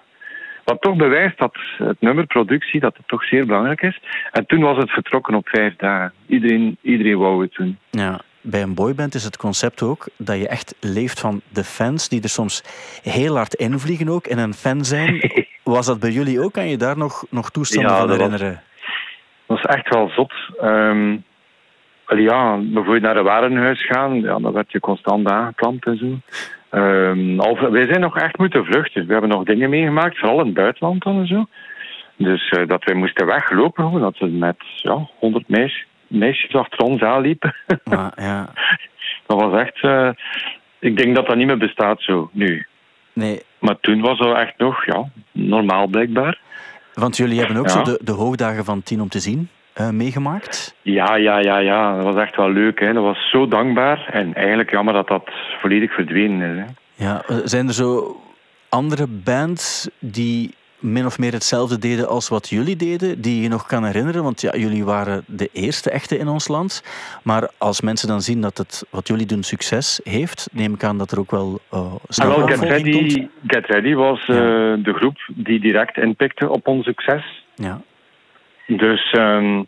Wat 0.65 0.83
toch 0.83 0.97
bewijst 0.97 1.39
dat 1.39 1.57
het 1.79 2.01
nummerproductie 2.01 2.81
dat 2.81 2.97
het 2.97 3.09
toch 3.09 3.25
zeer 3.25 3.47
belangrijk 3.47 3.83
is. 3.83 4.01
En 4.31 4.47
toen 4.47 4.61
was 4.61 4.77
het 4.77 4.91
vertrokken 4.91 5.35
op 5.35 5.49
vijf 5.49 5.77
dagen. 5.77 6.13
Iedereen, 6.27 6.77
iedereen 6.83 7.19
wou 7.19 7.43
het 7.43 7.55
doen. 7.55 7.79
Ja. 7.91 8.21
Bij 8.41 8.63
een 8.63 8.75
boyband 8.75 9.15
is 9.15 9.25
het 9.25 9.37
concept 9.37 9.83
ook 9.83 10.09
dat 10.17 10.39
je 10.39 10.49
echt 10.49 10.75
leeft 10.81 11.21
van 11.21 11.41
de 11.49 11.65
fans 11.65 12.09
die 12.09 12.23
er 12.23 12.29
soms 12.29 12.63
heel 13.03 13.37
hard 13.37 13.55
invliegen 13.55 14.09
ook 14.09 14.27
en 14.27 14.39
een 14.39 14.55
fan 14.55 14.85
zijn. 14.85 15.21
Was 15.65 15.87
dat 15.87 16.01
bij 16.01 16.11
jullie 16.11 16.41
ook? 16.41 16.53
Kan 16.53 16.69
je 16.69 16.77
daar 16.77 16.97
nog, 16.97 17.25
nog 17.31 17.51
toestanden 17.51 17.93
Ja, 17.93 17.99
van 17.99 18.09
dat 18.09 18.17
was- 18.17 18.27
herinneren? 18.27 18.63
Dat 19.47 19.57
is 19.59 19.65
echt 19.65 19.89
wel 19.95 20.09
zot. 20.09 20.33
Ehm, 20.61 21.17
wel 22.07 22.19
ja, 22.19 22.57
bijvoorbeeld 22.57 23.03
naar 23.03 23.17
een 23.17 23.25
warenhuis 23.25 23.87
gaan, 23.87 24.21
ja, 24.21 24.39
dan 24.39 24.53
werd 24.53 24.73
je 24.73 24.81
constant 24.81 25.29
aangeklampt 25.31 25.87
en 25.87 25.97
zo. 25.97 26.19
Ehm, 26.71 27.39
of, 27.41 27.61
wij 27.61 27.87
zijn 27.87 28.01
nog 28.01 28.17
echt 28.19 28.39
moeten 28.39 28.65
vluchten. 28.65 29.07
We 29.07 29.13
hebben 29.13 29.31
nog 29.31 29.45
dingen 29.45 29.71
meegemaakt, 29.71 30.19
vooral 30.19 30.41
in 30.41 30.45
het 30.47 30.55
buitenland 30.55 31.03
dan 31.03 31.19
en 31.19 31.27
zo. 31.27 31.47
Dus 32.17 32.49
eh, 32.49 32.67
dat 32.67 32.85
wij 32.85 32.95
moesten 32.95 33.27
weglopen, 33.27 34.01
dat 34.01 34.19
we 34.19 34.27
met 34.27 34.57
ja, 34.77 35.09
100 35.19 35.49
meisjes, 35.49 35.87
meisjes 36.09 36.55
achter 36.55 36.79
ons 36.79 37.03
aanliepen. 37.03 37.55
Maar, 37.85 38.13
ja. 38.31 38.49
dat 39.27 39.41
was 39.41 39.61
echt. 39.61 39.81
eh, 39.83 40.11
ik 40.79 40.97
denk 40.97 41.15
dat 41.15 41.27
dat 41.27 41.37
niet 41.37 41.47
meer 41.47 41.59
bestaat 41.59 42.03
zo 42.03 42.31
nu. 42.33 42.67
Nee, 43.13 43.43
Maar 43.59 43.81
toen 43.81 44.01
was 44.01 44.19
dat 44.19 44.37
echt 44.37 44.55
nog 44.59 44.85
ja, 44.87 45.05
normaal 45.33 45.87
blijkbaar. 45.87 46.39
want 46.95 47.17
jullie 47.17 47.39
hebben 47.39 47.57
ook 47.57 47.67
Ja. 47.69 47.73
zo 47.73 47.83
de, 47.83 48.01
de 48.03 48.13
hoogdagen 48.13 48.65
van 48.65 48.83
Tien 48.83 49.01
om 49.01 49.09
te 49.09 49.19
zien 49.21 49.49
eh, 49.73 49.91
meegemaakt. 49.91 50.75
Ja, 50.83 51.17
ja, 51.17 51.39
ja, 51.39 51.59
ja. 51.59 51.95
Dat 51.95 52.05
was 52.05 52.17
echt 52.23 52.37
wel 52.37 52.51
leuk. 52.51 52.81
Hè. 52.81 52.93
Dat 52.93 53.03
was 53.03 53.31
zo 53.31 53.49
dankbaar. 53.49 54.09
En 54.13 54.35
eigenlijk 54.35 54.71
jammer 54.71 54.95
dat 54.95 55.09
dat 55.09 55.31
volledig 55.61 55.95
verdwenen 55.95 56.57
is. 56.57 56.65
Hè. 56.65 57.05
Ja, 57.05 57.23
eh, 57.27 57.37
zijn 57.45 57.67
er 57.69 57.75
zo 57.75 58.21
andere 58.69 59.07
bands 59.07 59.91
die 59.99 60.55
min 60.79 61.07
of 61.07 61.19
meer 61.19 61.33
hetzelfde 61.33 61.79
deden 61.79 62.09
als 62.09 62.29
wat 62.29 62.49
jullie 62.49 62.77
deden, 62.77 63.21
die 63.21 63.43
je 63.43 63.49
nog 63.49 63.67
kan 63.67 63.85
herinneren? 63.85 64.23
Want 64.23 64.41
ja, 64.41 64.57
jullie 64.57 64.85
waren 64.85 65.25
de 65.27 65.49
eerste 65.53 65.91
echte 65.91 66.19
in 66.19 66.29
ons 66.29 66.49
land. 66.49 66.83
Maar 67.23 67.51
als 67.59 67.81
mensen 67.81 68.09
dan 68.09 68.21
zien 68.21 68.41
dat 68.41 68.59
het 68.59 68.87
wat 68.91 69.09
jullie 69.09 69.27
doen 69.27 69.43
succes 69.43 70.01
heeft, 70.05 70.49
neem 70.53 70.75
ik 70.75 70.85
aan 70.85 70.99
dat 70.99 71.11
er 71.11 71.19
ook 71.19 71.31
wel 71.31 71.61
uh, 71.75 71.81
En 71.81 71.99
snel 72.09 72.29
wel, 72.29 72.47
Get 72.47 72.59
opvolging 72.59 72.95
komt. 72.95 73.13
Ready, 73.13 73.29
Get 73.47 73.67
Ready 73.67 73.95
was 73.95 74.21
eh, 74.21 74.37
de 74.83 74.93
groep 74.95 75.17
die 75.27 75.61
direct 75.61 75.97
inpikte 75.97 76.49
op 76.51 76.67
ons 76.67 76.85
succes. 76.85 77.45
Ja. 77.55 77.81
Dus 78.67 79.11
ehm, 79.11 79.63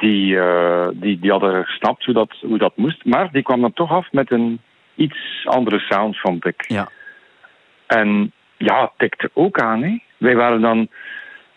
die, 0.00 0.38
eh, 0.38 0.88
die, 0.92 1.18
die 1.18 1.30
hadden 1.30 1.64
gesnapt 1.64 2.04
hoe 2.04 2.14
dat, 2.14 2.34
hoe 2.40 2.58
dat 2.58 2.76
moest. 2.76 3.04
Maar 3.04 3.32
die 3.32 3.42
kwam 3.42 3.60
dan 3.60 3.72
toch 3.72 3.90
af 3.90 4.12
met 4.12 4.30
een 4.30 4.60
iets 4.94 5.44
andere 5.44 5.78
sound, 5.78 6.18
vond 6.18 6.46
ik. 6.46 6.64
Ja. 6.68 6.88
En 7.86 8.32
ja, 8.56 8.80
het 8.80 8.90
tikte 8.96 9.30
ook 9.32 9.58
aan. 9.58 9.82
Hè. 9.82 9.98
Wij 10.16 10.36
waren 10.36 10.60
dan 10.60 10.88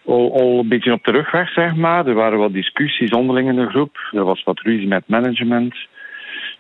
al, 0.06 0.34
al 0.34 0.60
een 0.60 0.68
beetje 0.68 0.94
op 0.94 1.04
de 1.04 1.12
rugweg, 1.12 1.50
zeg 1.50 1.76
maar. 1.76 2.08
Er 2.08 2.14
waren 2.14 2.38
wat 2.38 2.54
discussies 2.54 3.12
onderling 3.12 3.50
in 3.50 3.56
de 3.56 3.70
groep. 3.70 3.98
Er 4.12 4.24
was 4.24 4.44
wat 4.44 4.60
ruzie 4.60 4.88
met 4.88 5.04
management. 5.08 5.76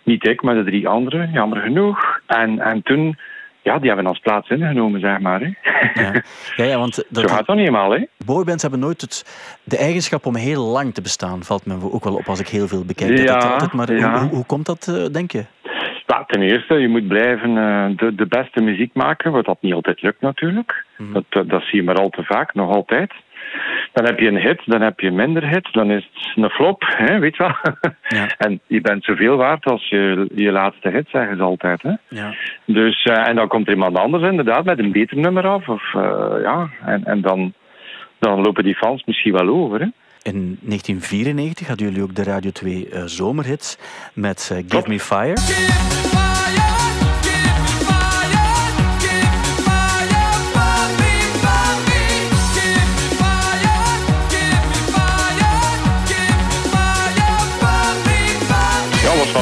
Niet 0.03 0.27
ik, 0.27 0.41
maar 0.41 0.55
de 0.55 0.63
drie 0.63 0.87
anderen, 0.87 1.31
jammer 1.31 1.61
genoeg. 1.61 2.19
En, 2.27 2.59
en 2.59 2.81
toen, 2.83 3.17
ja, 3.61 3.79
die 3.79 3.87
hebben 3.87 4.07
ons 4.07 4.19
plaats 4.19 4.49
ingenomen, 4.49 4.99
zeg 4.99 5.19
maar. 5.19 5.39
Hè. 5.41 5.53
Ja. 6.01 6.23
Ja, 6.55 6.63
ja, 6.65 6.77
want 6.77 6.93
Zo 6.95 7.03
dat, 7.09 7.31
gaat 7.31 7.45
dat 7.45 7.55
niet 7.55 7.65
eenmaal, 7.65 7.91
hè. 7.91 8.05
boybands 8.25 8.61
hebben 8.61 8.79
nooit 8.79 9.01
het, 9.01 9.25
de 9.63 9.77
eigenschap 9.77 10.25
om 10.25 10.35
heel 10.35 10.63
lang 10.63 10.93
te 10.93 11.01
bestaan, 11.01 11.43
valt 11.43 11.65
me 11.65 11.91
ook 11.91 12.03
wel 12.03 12.15
op 12.15 12.27
als 12.27 12.39
ik 12.39 12.47
heel 12.47 12.67
veel 12.67 12.85
bekijk. 12.85 13.17
Dat 13.17 13.25
Ja, 13.27 13.35
het 13.35 13.43
altijd, 13.43 13.73
maar 13.73 13.93
ja. 13.93 14.11
hoe, 14.11 14.19
hoe, 14.19 14.29
hoe 14.35 14.45
komt 14.45 14.65
dat, 14.65 14.87
eh, 14.87 15.05
denk 15.11 15.31
je? 15.31 15.45
Ja, 16.11 16.23
ten 16.27 16.41
eerste, 16.41 16.73
je 16.75 16.87
moet 16.87 17.07
blijven 17.07 17.57
eh, 17.57 17.85
de, 17.95 18.15
de 18.15 18.25
beste 18.25 18.61
muziek 18.61 18.93
maken, 18.93 19.31
wat 19.31 19.45
dat 19.45 19.61
niet 19.61 19.73
altijd 19.73 20.01
lukt 20.01 20.21
natuurlijk. 20.21 20.85
Mhm. 20.97 21.13
Dat, 21.13 21.23
dat, 21.29 21.49
dat 21.49 21.63
zie 21.63 21.75
je 21.75 21.83
maar 21.83 21.99
al 21.99 22.09
te 22.09 22.23
vaak, 22.23 22.53
nog 22.53 22.75
altijd. 22.75 23.11
Dan 23.93 24.05
heb 24.05 24.19
je 24.19 24.27
een 24.27 24.39
hit, 24.39 24.61
dan 24.65 24.81
heb 24.81 24.99
je 24.99 25.11
minder 25.11 25.47
hit, 25.47 25.67
dan 25.71 25.91
is 25.91 26.09
het 26.13 26.43
een 26.43 26.49
flop, 26.49 26.83
hè, 26.97 27.19
weet 27.19 27.35
je 27.35 27.43
wel. 27.43 27.55
Ja. 28.19 28.27
En 28.37 28.59
je 28.67 28.81
bent 28.81 29.03
zoveel 29.03 29.35
waard 29.35 29.65
als 29.65 29.89
je, 29.89 30.29
je 30.35 30.51
laatste 30.51 30.89
hit, 30.89 31.07
zeggen 31.11 31.37
ze 31.37 31.43
altijd. 31.43 31.81
Hè. 31.81 31.93
Ja. 32.07 32.33
Dus, 32.65 33.03
eh, 33.03 33.27
en 33.27 33.35
dan 33.35 33.47
komt 33.47 33.67
er 33.67 33.73
iemand 33.73 33.97
anders 33.97 34.23
inderdaad 34.23 34.65
met 34.65 34.79
een 34.79 34.91
beter 34.91 35.17
nummer 35.17 35.47
af. 35.47 35.69
Of, 35.69 35.93
eh, 35.93 36.41
ja, 36.43 36.69
en, 36.85 37.05
en 37.05 37.21
dan, 37.21 37.53
dan 38.19 38.41
lopen 38.41 38.63
die 38.63 38.75
fans 38.75 39.03
misschien 39.05 39.33
wel 39.33 39.47
over. 39.47 39.79
Hè. 39.79 39.87
In 40.21 40.57
1994 40.61 41.67
hadden 41.67 41.87
jullie 41.87 42.03
ook 42.03 42.15
de 42.15 42.23
Radio 42.23 42.51
2 42.51 42.89
eh, 42.89 43.03
zomerhit 43.05 43.77
met 44.13 44.49
eh, 44.51 44.57
Give 44.67 44.89
Me 44.89 44.99
Fire. 44.99 46.08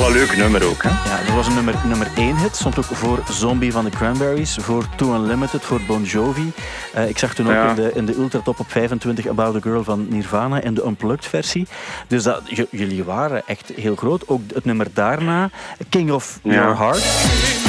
Wel 0.08 0.16
een 0.16 0.28
leuk 0.28 0.38
nummer 0.38 0.64
ook. 0.70 0.84
Hè. 0.84 0.90
Ja, 0.90 1.24
dat 1.26 1.36
was 1.36 1.48
een 1.48 1.54
nummer, 1.54 1.76
nummer 1.88 2.08
1 2.16 2.38
hit. 2.38 2.56
Stond 2.56 2.78
ook 2.78 2.84
voor 2.86 3.20
Zombie 3.32 3.72
van 3.72 3.84
de 3.84 3.90
Cranberries, 3.92 4.58
voor 4.62 4.86
Too 4.96 5.16
Unlimited, 5.16 5.62
voor 5.66 5.80
Bon 5.88 6.04
Jovi. 6.04 6.52
Eh, 6.94 7.10
ik 7.10 7.18
zag 7.18 7.34
toen 7.34 7.46
ook 7.48 7.52
Ja. 7.54 7.70
in 7.70 7.76
de, 7.76 7.92
in 7.94 8.06
de 8.06 8.16
Ultratop 8.16 8.60
op 8.60 8.72
25 8.72 9.28
About 9.28 9.56
a 9.56 9.60
Girl 9.60 9.84
van 9.84 10.08
Nirvana 10.10 10.62
in 10.62 10.74
de 10.74 10.86
Unplugged 10.86 11.26
versie. 11.26 11.68
Dus 12.08 12.24
dat, 12.24 12.42
jullie 12.72 13.04
waren 13.04 13.44
echt 13.48 13.72
heel 13.76 13.96
groot. 13.96 14.28
Ook 14.28 14.42
het 14.54 14.66
nummer 14.66 14.88
daarna, 14.94 15.50
King 15.90 16.12
of 16.12 16.40
Ja. 16.44 16.54
Your 16.54 16.78
Heart. 16.78 17.67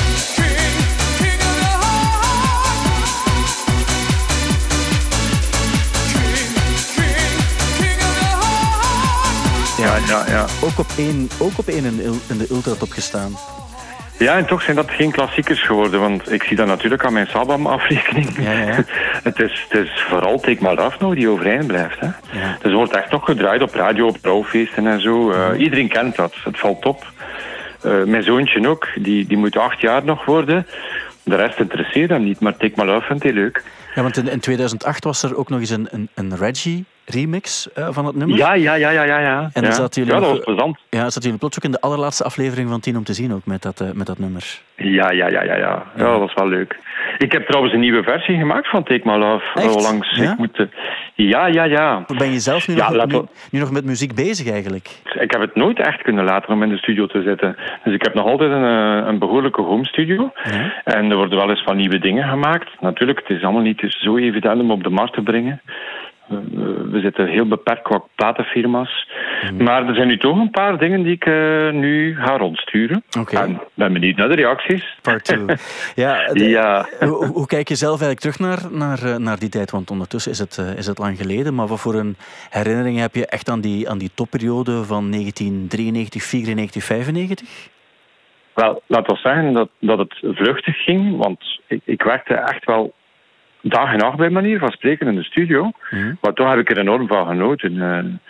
Ja, 9.79 9.97
ja, 10.07 10.25
ja. 10.29 10.45
Ook 10.65 10.79
op 10.79 10.87
één, 10.99 11.29
ook 11.39 11.59
op 11.59 11.67
één 11.69 11.85
in, 11.85 11.97
de 11.97 12.05
ul- 12.05 12.21
in 12.29 12.39
de 12.39 12.47
Ultratop 12.51 12.91
gestaan. 12.91 13.33
Ja, 14.19 14.37
en 14.37 14.47
toch 14.47 14.63
zijn 14.63 14.77
dat 14.77 14.91
geen 14.91 15.11
klassiekers 15.11 15.63
geworden, 15.63 16.01
want 16.01 16.33
ik 16.33 16.43
zie 16.43 16.57
dat 16.57 16.67
natuurlijk 16.67 17.05
aan 17.05 17.13
mijn 17.13 17.27
Sabam-afrekening. 17.27 18.29
Ja, 18.41 18.53
ja, 18.53 18.85
het, 19.29 19.41
is, 19.41 19.67
het 19.69 19.85
is 19.85 20.05
vooral 20.09 20.41
Take 20.41 20.57
My 20.61 20.75
Love 20.75 20.97
nog 21.01 21.15
die 21.15 21.29
overeind 21.29 21.67
blijft. 21.67 22.01
Hè. 22.01 22.07
Ja. 22.31 22.57
Dus 22.63 22.73
wordt 22.73 22.97
echt 22.97 23.11
nog 23.11 23.25
gedraaid 23.25 23.63
op 23.63 23.75
radio, 23.75 24.07
op 24.07 24.17
trouwfeesten 24.23 24.87
en 24.87 25.01
zo. 25.01 25.31
Eh, 25.31 25.61
Iedereen 25.61 25.89
kent 25.89 26.17
dat, 26.17 26.35
het 26.45 26.59
valt 26.59 26.85
op. 26.85 27.07
Eh, 27.83 28.03
mijn 28.05 28.23
zoontje 28.23 28.69
ook, 28.69 28.89
die, 28.95 29.27
die 29.27 29.37
moet 29.37 29.57
acht 29.57 29.81
jaar 29.81 30.05
nog 30.05 30.25
worden. 30.25 30.67
De 31.29 31.37
rest 31.37 31.59
interesseert 31.59 32.11
hem 32.11 32.25
niet, 32.25 32.41
maar 32.41 32.57
Take 32.57 32.73
My 32.75 32.85
Love 32.85 33.07
vindt 33.07 33.23
hij 33.23 33.33
leuk. 33.33 33.63
Ja, 33.95 34.03
want 34.03 34.17
in, 34.17 34.29
in 34.29 34.41
2008 34.41 35.05
was 35.05 35.23
er 35.23 35.37
ook 35.37 35.49
nog 35.49 35.61
eens 35.61 35.71
een, 35.71 35.89
een, 35.91 36.09
een 36.15 36.37
Reggie-remix 36.37 37.73
eh, 37.73 37.89
van 37.91 38.07
het 38.07 38.17
nummer. 38.17 38.37
Ja, 38.37 38.55
ja, 38.55 38.75
ja, 38.75 38.91
ja, 38.91 39.03
ja. 39.03 39.19
ja. 39.19 39.41
En 39.41 39.51
ja. 39.55 39.61
dan 39.61 39.73
zaten 39.73 40.03
jullie 40.03 40.21
ja, 40.21 40.27
dat 40.27 40.37
was 40.37 40.45
plezant. 40.45 40.79
Ja, 40.91 41.03
zaten 41.03 41.23
jullie 41.23 41.39
plots 41.39 41.57
ook 41.57 41.65
in 41.65 41.71
de 41.71 41.81
allerlaatste 41.81 42.25
aflevering 42.25 42.69
van 42.69 42.81
Tien 42.81 42.97
om 42.97 43.05
te 43.05 43.13
zien 43.13 43.33
ook 43.35 43.47
met 43.47 43.63
dat, 43.63 43.81
eh, 43.81 43.91
met 43.91 44.07
dat 44.07 44.19
nummer. 44.19 44.61
Ja, 44.77 45.11
ja, 45.11 45.29
ja, 45.29 45.43
ja, 45.43 45.57
ja. 45.57 45.85
Ja, 45.97 46.11
dat 46.11 46.19
was 46.19 46.35
wel 46.35 46.49
leuk. 46.49 46.79
Ik 47.19 47.33
heb 47.33 47.47
trouwens 47.47 47.75
een 47.75 47.81
nieuwe 47.81 48.03
versie 48.03 48.37
gemaakt 48.37 48.69
van 48.69 48.85
Take 48.85 49.01
My 49.05 49.17
Love. 49.17 49.45
Onlangs. 49.77 50.17
Ja? 50.17 50.33
Ik 50.33 50.39
moet, 50.39 50.59
eh, 50.59 50.67
ja, 51.15 51.47
ja, 51.47 51.65
ja. 51.65 52.05
Ben 52.19 52.33
je 52.33 52.39
zelf 52.39 52.69
nu, 52.69 52.75
Ja, 52.75 52.91
nog, 52.91 53.27
nu, 53.51 53.59
nog 53.59 53.71
met 53.71 53.85
muziek 53.85 54.15
bezig 54.15 54.51
eigenlijk? 54.53 54.89
Ik 55.21 55.31
heb 55.31 55.41
het 55.41 55.55
nooit 55.55 55.79
echt 55.79 56.03
kunnen 56.03 56.25
laten 56.25 56.53
om 56.53 56.63
in 56.63 56.69
de 56.69 56.77
studio 56.77 57.07
te 57.07 57.23
zitten. 57.23 57.57
Dus 57.85 57.95
ik 57.95 58.03
heb 58.03 58.15
nog 58.15 58.27
altijd 58.27 58.51
een, 58.51 58.65
eh, 58.65 59.07
een 59.07 59.19
behoorlijke 59.19 59.63
home 59.63 59.87
studio. 59.87 60.33
Ja. 60.45 60.83
En 60.85 61.11
er 61.11 61.17
worden 61.17 61.39
wel 61.39 61.51
eens 61.51 61.63
van 61.63 61.77
nieuwe 61.77 61.99
dingen 61.99 62.29
gemaakt. 62.29 62.81
Natuurlijk, 62.81 63.19
het 63.19 63.37
is 63.37 63.43
allemaal 63.43 63.63
niet 63.63 63.85
zo 63.89 64.17
evident 64.17 64.61
om 64.61 64.71
op 64.71 64.83
de 64.83 64.91
markt 64.91 65.15
te 65.15 65.23
brengen. 65.23 65.61
We 66.91 67.01
zitten 67.01 67.27
heel 67.27 67.47
beperkt 67.47 67.83
qua 67.83 68.03
platenfirma's. 68.15 69.09
Mhm. 69.43 69.63
Maar 69.65 69.87
er 69.89 69.95
zijn 69.95 70.07
nu 70.07 70.19
toch 70.19 70.39
een 70.39 70.51
paar 70.51 70.79
dingen 70.79 71.03
die 71.03 71.13
ik 71.15 71.25
eh, 71.27 71.71
nu 71.71 72.17
ga 72.17 72.37
rondsturen. 72.37 73.03
Oké. 73.19 73.37
En 73.37 73.61
ben 73.75 73.93
benieuwd 73.93 74.17
naar 74.17 74.29
de 74.29 74.35
reacties. 74.35 74.99
Part 75.03 75.25
2. 75.25 75.39
ja, 76.05 76.27
de- 76.33 76.49
Ja. 76.49 76.87
Hoe, 77.01 77.27
hoe 77.27 77.47
kijk 77.47 77.69
je 77.69 77.75
zelf 77.75 78.01
eigenlijk 78.03 78.21
terug 78.21 78.39
naar, 78.39 78.79
naar, 78.79 79.03
eh, 79.03 79.17
naar 79.17 79.39
die 79.39 79.49
tijd? 79.49 79.71
Want 79.71 79.91
ondertussen 79.91 80.33
is 80.33 80.39
het, 80.39 80.59
eh, 80.59 80.77
is 80.77 80.87
het 80.87 80.99
lang 80.99 81.17
geleden. 81.17 81.55
Maar 81.55 81.67
wat 81.67 81.81
voor 81.81 81.95
een 81.95 82.17
herinnering 82.51 82.99
heb 82.99 83.15
je 83.15 83.27
echt 83.27 83.49
aan 83.51 83.61
die, 83.61 83.91
aan 83.91 83.99
die 83.99 84.11
topperiode 84.15 84.85
van 84.85 85.11
1993, 85.11 86.23
94, 86.23 86.85
95? 86.85 87.49
Wel, 88.55 88.83
laat 88.87 89.09
ons 89.11 89.21
zeggen 89.23 89.53
dat, 89.53 89.69
dat 89.81 89.99
het 89.99 90.15
vluchtig 90.23 90.77
ging, 90.85 91.17
want 91.17 91.61
ik, 91.67 91.81
ik 91.85 92.03
werkte 92.03 92.35
echt 92.35 92.65
wel 92.65 92.95
dag 93.63 93.93
en 93.93 93.99
nacht 93.99 94.17
bij 94.17 94.31
manier 94.31 94.59
van 94.59 94.71
spreken 94.71 95.07
in 95.07 95.15
de 95.15 95.23
studio. 95.25 95.71
Mhm. 95.91 96.15
Maar 96.21 96.33
toch 96.33 96.49
heb 96.51 96.59
ik 96.59 96.71
er 96.71 96.79
enorm 96.79 97.07
van 97.07 97.27
genoten. 97.27 98.21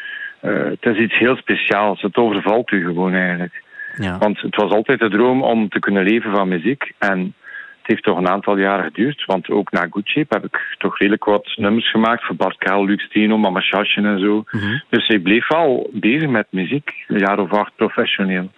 Eh, 0.41 0.65
het 0.65 0.87
is 0.87 0.97
iets 0.97 1.19
heel 1.19 1.37
speciaals. 1.37 2.03
Het 2.03 2.17
overvalt 2.17 2.71
u 2.71 2.85
gewoon 2.85 3.15
eigenlijk. 3.15 3.63
Ja. 3.97 4.19
Want 4.19 4.41
het 4.41 4.57
was 4.57 4.73
altijd 4.73 4.99
de 4.99 5.09
droom 5.09 5.43
om 5.43 5.69
te 5.69 5.79
kunnen 5.79 6.05
leven 6.05 6.31
van 6.31 6.49
muziek. 6.49 6.93
En 6.99 7.19
het 7.19 7.97
heeft 7.97 8.03
toch 8.03 8.19
een 8.19 8.29
aantal 8.29 8.57
jaren 8.57 8.85
geduurd. 8.85 9.25
Want 9.25 9.51
ook 9.51 9.71
na 9.71 9.87
Good 9.91 10.09
Shape 10.09 10.35
heb 10.35 10.45
ik 10.45 10.75
toch 10.79 10.99
redelijk 10.99 11.25
wat 11.25 11.53
nummers 11.57 11.91
gemaakt. 11.91 12.25
Voor 12.25 12.37
Bart 12.37 12.59
Kaal, 12.59 12.85
Luc 12.85 13.03
Steno, 13.03 13.39
Mama 13.39 13.61
Shashin 13.61 14.05
en 14.07 14.21
zo. 14.21 14.45
Mhm. 14.51 14.79
Dus 14.89 15.09
ik 15.09 15.23
bleef 15.23 15.49
wel 15.49 15.91
bezig 15.93 16.29
met 16.29 16.47
muziek. 16.51 16.93
Een 17.07 17.19
jaar 17.19 17.39
of 17.39 17.53
acht 17.53 17.77
professioneel. 17.77 18.51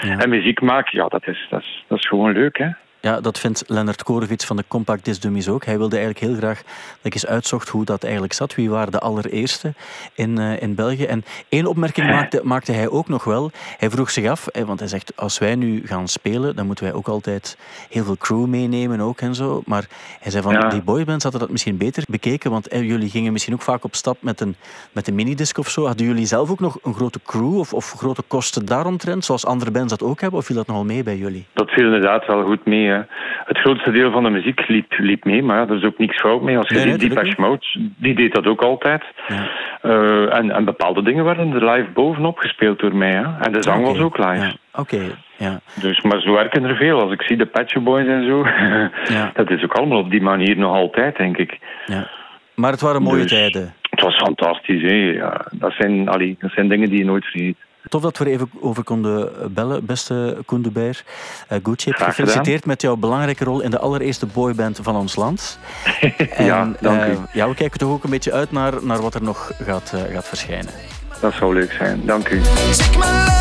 Ja. 0.00 0.18
En 0.18 0.28
muziek 0.28 0.60
maken, 0.60 0.98
ja, 0.98 1.08
dat 1.08 1.26
is, 1.26 1.46
dat 1.50 1.60
is, 1.60 1.84
dat 1.88 1.98
is 1.98 2.08
gewoon 2.08 2.32
leuk, 2.32 2.58
hè. 2.58 2.68
Ja, 3.06 3.20
dat 3.20 3.38
vindt 3.38 3.64
Lennart 3.66 4.02
Korevits 4.02 4.44
van 4.44 4.56
de 4.56 4.64
Compact 4.68 5.04
Disc 5.04 5.22
Dummies 5.22 5.48
ook. 5.48 5.64
Hij 5.64 5.78
wilde 5.78 5.96
eigenlijk 5.96 6.26
heel 6.26 6.36
graag 6.36 6.62
dat 6.62 7.02
ik 7.02 7.14
eens 7.14 7.26
uitzocht 7.26 7.68
hoe 7.68 7.84
dat 7.84 8.02
eigenlijk 8.02 8.32
zat. 8.32 8.54
Wie 8.54 8.70
waren 8.70 8.92
de 8.92 8.98
allereerste 8.98 9.72
in, 10.14 10.38
eh, 10.38 10.62
in 10.62 10.74
België? 10.74 11.04
En 11.04 11.24
één 11.48 11.66
opmerking 11.66 12.06
maakte, 12.10 12.40
maakte 12.44 12.72
hij 12.72 12.88
ook 12.88 13.08
nog 13.08 13.24
wel. 13.24 13.50
Hij 13.78 13.90
vroeg 13.90 14.10
zich 14.10 14.30
af, 14.30 14.46
eh, 14.46 14.62
want 14.62 14.78
hij 14.78 14.88
zegt, 14.88 15.12
als 15.16 15.38
wij 15.38 15.54
nu 15.54 15.86
gaan 15.86 16.08
spelen, 16.08 16.56
dan 16.56 16.66
moeten 16.66 16.84
wij 16.84 16.94
ook 16.94 17.08
altijd 17.08 17.58
heel 17.90 18.04
veel 18.04 18.16
crew 18.16 18.46
meenemen 18.46 19.00
ook 19.00 19.20
en 19.20 19.34
zo. 19.34 19.62
Maar 19.66 19.86
hij 20.20 20.30
zei 20.30 20.42
van, 20.42 20.52
Ja. 20.52 20.68
die 20.68 20.82
boybands 20.82 21.22
hadden 21.22 21.40
dat 21.40 21.50
misschien 21.50 21.76
beter 21.76 22.04
bekeken, 22.08 22.50
want 22.50 22.68
eh, 22.68 22.82
jullie 22.82 23.10
gingen 23.10 23.32
misschien 23.32 23.54
ook 23.54 23.62
vaak 23.62 23.84
op 23.84 23.94
stap 23.94 24.16
met 24.20 24.40
een, 24.40 24.56
met 24.92 25.08
een 25.08 25.14
minidisc 25.14 25.58
of 25.58 25.68
zo. 25.68 25.86
Hadden 25.86 26.06
jullie 26.06 26.26
zelf 26.26 26.50
ook 26.50 26.60
nog 26.60 26.78
een 26.82 26.94
grote 26.94 27.20
crew 27.24 27.58
of, 27.58 27.74
of 27.74 27.92
grote 27.92 28.22
kosten 28.28 28.66
daaromtrent, 28.66 29.24
zoals 29.24 29.46
andere 29.46 29.70
bands 29.70 29.90
dat 29.96 30.02
ook 30.02 30.20
hebben? 30.20 30.38
Of 30.38 30.46
viel 30.46 30.56
dat 30.56 30.66
nogal 30.66 30.84
mee 30.84 31.02
bij 31.02 31.16
jullie? 31.16 31.46
Dat 31.52 31.70
viel 31.70 31.84
inderdaad 31.84 32.26
wel 32.26 32.44
goed 32.44 32.64
mee. 32.66 32.95
Hè. 32.96 33.02
Het 33.44 33.58
grootste 33.58 33.90
deel 33.90 34.10
van 34.10 34.22
de 34.22 34.30
muziek 34.30 34.68
liep, 34.68 34.92
liep 34.98 35.24
mee, 35.24 35.42
maar 35.42 35.68
er 35.70 35.76
is 35.76 35.84
ook 35.84 35.98
niks 35.98 36.20
fout 36.20 36.42
mee. 36.42 36.58
Als 36.58 36.68
je 36.68 36.74
Nee, 36.74 36.84
tuurlijk 36.84 37.14
Depeche 37.14 37.40
Mode, 37.40 37.66
die 37.96 38.14
deed 38.14 38.34
dat 38.34 38.46
ook 38.46 38.62
altijd. 38.62 39.02
Ja. 39.28 39.48
Eh, 39.82 40.36
en, 40.38 40.50
en 40.50 40.64
bepaalde 40.64 41.02
dingen 41.02 41.24
werden 41.24 41.52
er 41.52 41.70
live 41.70 41.90
bovenop 41.94 42.38
gespeeld 42.38 42.78
door 42.80 42.96
mij. 42.96 43.12
Hè. 43.12 43.24
En 43.44 43.52
de 43.52 43.62
zang 43.62 43.84
was 43.86 43.98
ook 43.98 44.18
live. 44.18 44.44
Ja. 44.44 44.52
Oké, 44.72 45.00
ja. 45.36 45.60
Dus, 45.80 46.00
maar 46.00 46.20
zo 46.20 46.32
werken 46.32 46.64
er 46.64 46.76
veel. 46.76 47.00
Als 47.00 47.12
ik 47.12 47.22
zie 47.22 47.36
de 47.36 47.48
Shop 47.66 47.84
Boys 47.84 48.06
en 48.06 48.26
zo, 48.26 48.46
Ja. 49.16 49.30
dat 49.34 49.50
is 49.50 49.62
ook 49.64 49.72
allemaal 49.72 49.98
op 49.98 50.10
die 50.10 50.22
manier 50.22 50.58
nog 50.58 50.74
altijd, 50.74 51.16
denk 51.16 51.36
ik. 51.36 51.58
ja. 51.86 52.08
Maar 52.54 52.70
het 52.70 52.80
waren 52.80 53.02
mooie 53.02 53.22
Dus- 53.22 53.30
tijden. 53.30 53.74
Het 53.90 54.00
was 54.00 54.16
fantastisch. 54.16 54.82
Hè. 54.82 54.94
Ja, 54.94 55.44
dat, 55.52 55.72
zijn, 55.78 56.08
allee, 56.08 56.36
dat 56.40 56.50
zijn 56.50 56.68
dingen 56.68 56.88
die 56.88 56.98
je 56.98 57.04
nooit 57.04 57.24
vergeet. 57.24 57.56
Tof 57.88 58.02
dat 58.02 58.18
we 58.18 58.24
er 58.24 58.30
even 58.30 58.50
over 58.60 58.84
konden 58.84 59.52
bellen, 59.54 59.86
beste 59.86 60.38
Koen 60.46 60.62
de 60.62 60.70
Beer. 60.70 61.04
Uh, 61.52 61.58
Gucci, 61.62 61.92
Graag 61.92 62.08
gefeliciteerd 62.08 62.66
met 62.66 62.82
jouw 62.82 62.96
belangrijke 62.96 63.44
rol 63.44 63.60
in 63.60 63.70
de 63.70 63.78
allereerste 63.78 64.26
boyband 64.26 64.78
van 64.82 64.96
ons 64.96 65.16
land. 65.16 65.58
Ja, 66.38 66.72
dank 66.80 67.00
eh, 67.00 67.10
u. 67.10 67.16
ja, 67.32 67.48
we 67.48 67.54
kijken 67.54 67.78
toch 67.78 67.90
ook 67.90 68.04
een 68.04 68.10
beetje 68.10 68.32
uit 68.32 68.52
naar, 68.52 68.84
naar 68.84 69.00
wat 69.00 69.14
er 69.14 69.22
nog 69.22 69.52
gaat, 69.62 69.92
eh, 69.94 70.14
gaat 70.14 70.28
verschijnen. 70.28 70.72
Dat 71.20 71.34
zou 71.34 71.54
leuk 71.54 71.72
zijn. 71.72 72.06
Dank 72.06 72.28
u. 72.28 72.40
Take 72.42 72.98
my 72.98 73.04
love. 73.04 73.34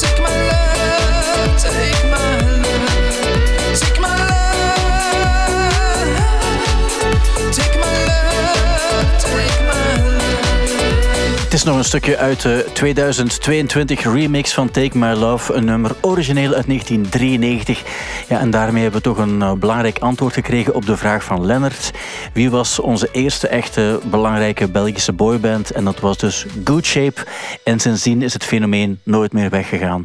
Take 0.00 0.22
my 0.22 0.46
love. 0.46 0.71
Het 11.52 11.60
is 11.60 11.66
nog 11.66 11.76
een 11.76 11.84
stukje 11.84 12.16
uit 12.16 12.42
de 12.42 12.66
2022 12.72 14.02
remix 14.02 14.54
van 14.54 14.70
Take 14.70 14.98
My 14.98 15.12
Love, 15.12 15.52
een 15.52 15.64
nummer 15.64 15.90
origineel 16.00 16.54
uit 16.54 16.66
1993. 16.66 17.82
Ja, 18.28 18.40
en 18.40 18.50
daarmee 18.50 18.82
hebben 18.82 19.02
we 19.02 19.08
toch 19.08 19.18
een 19.18 19.42
eh, 19.42 19.52
belangrijk 19.52 19.98
antwoord 19.98 20.34
gekregen 20.34 20.74
op 20.74 20.86
de 20.86 20.96
vraag 20.96 21.24
van 21.24 21.46
Lennart. 21.46 21.90
Wie 22.32 22.50
was 22.50 22.80
onze 22.80 23.08
eerste 23.12 23.48
echte 23.48 24.00
belangrijke 24.04 24.68
Belgische 24.68 25.12
boyband? 25.12 25.70
En 25.70 25.84
dat 25.84 26.00
was 26.00 26.18
dus 26.18 26.46
Good 26.64 26.84
Shape. 26.84 27.26
En 27.64 27.80
sindsdien 27.80 28.22
is 28.22 28.32
het 28.32 28.44
fenomeen 28.44 29.00
nooit 29.02 29.32
meer 29.32 29.50
weggegaan. 29.50 30.04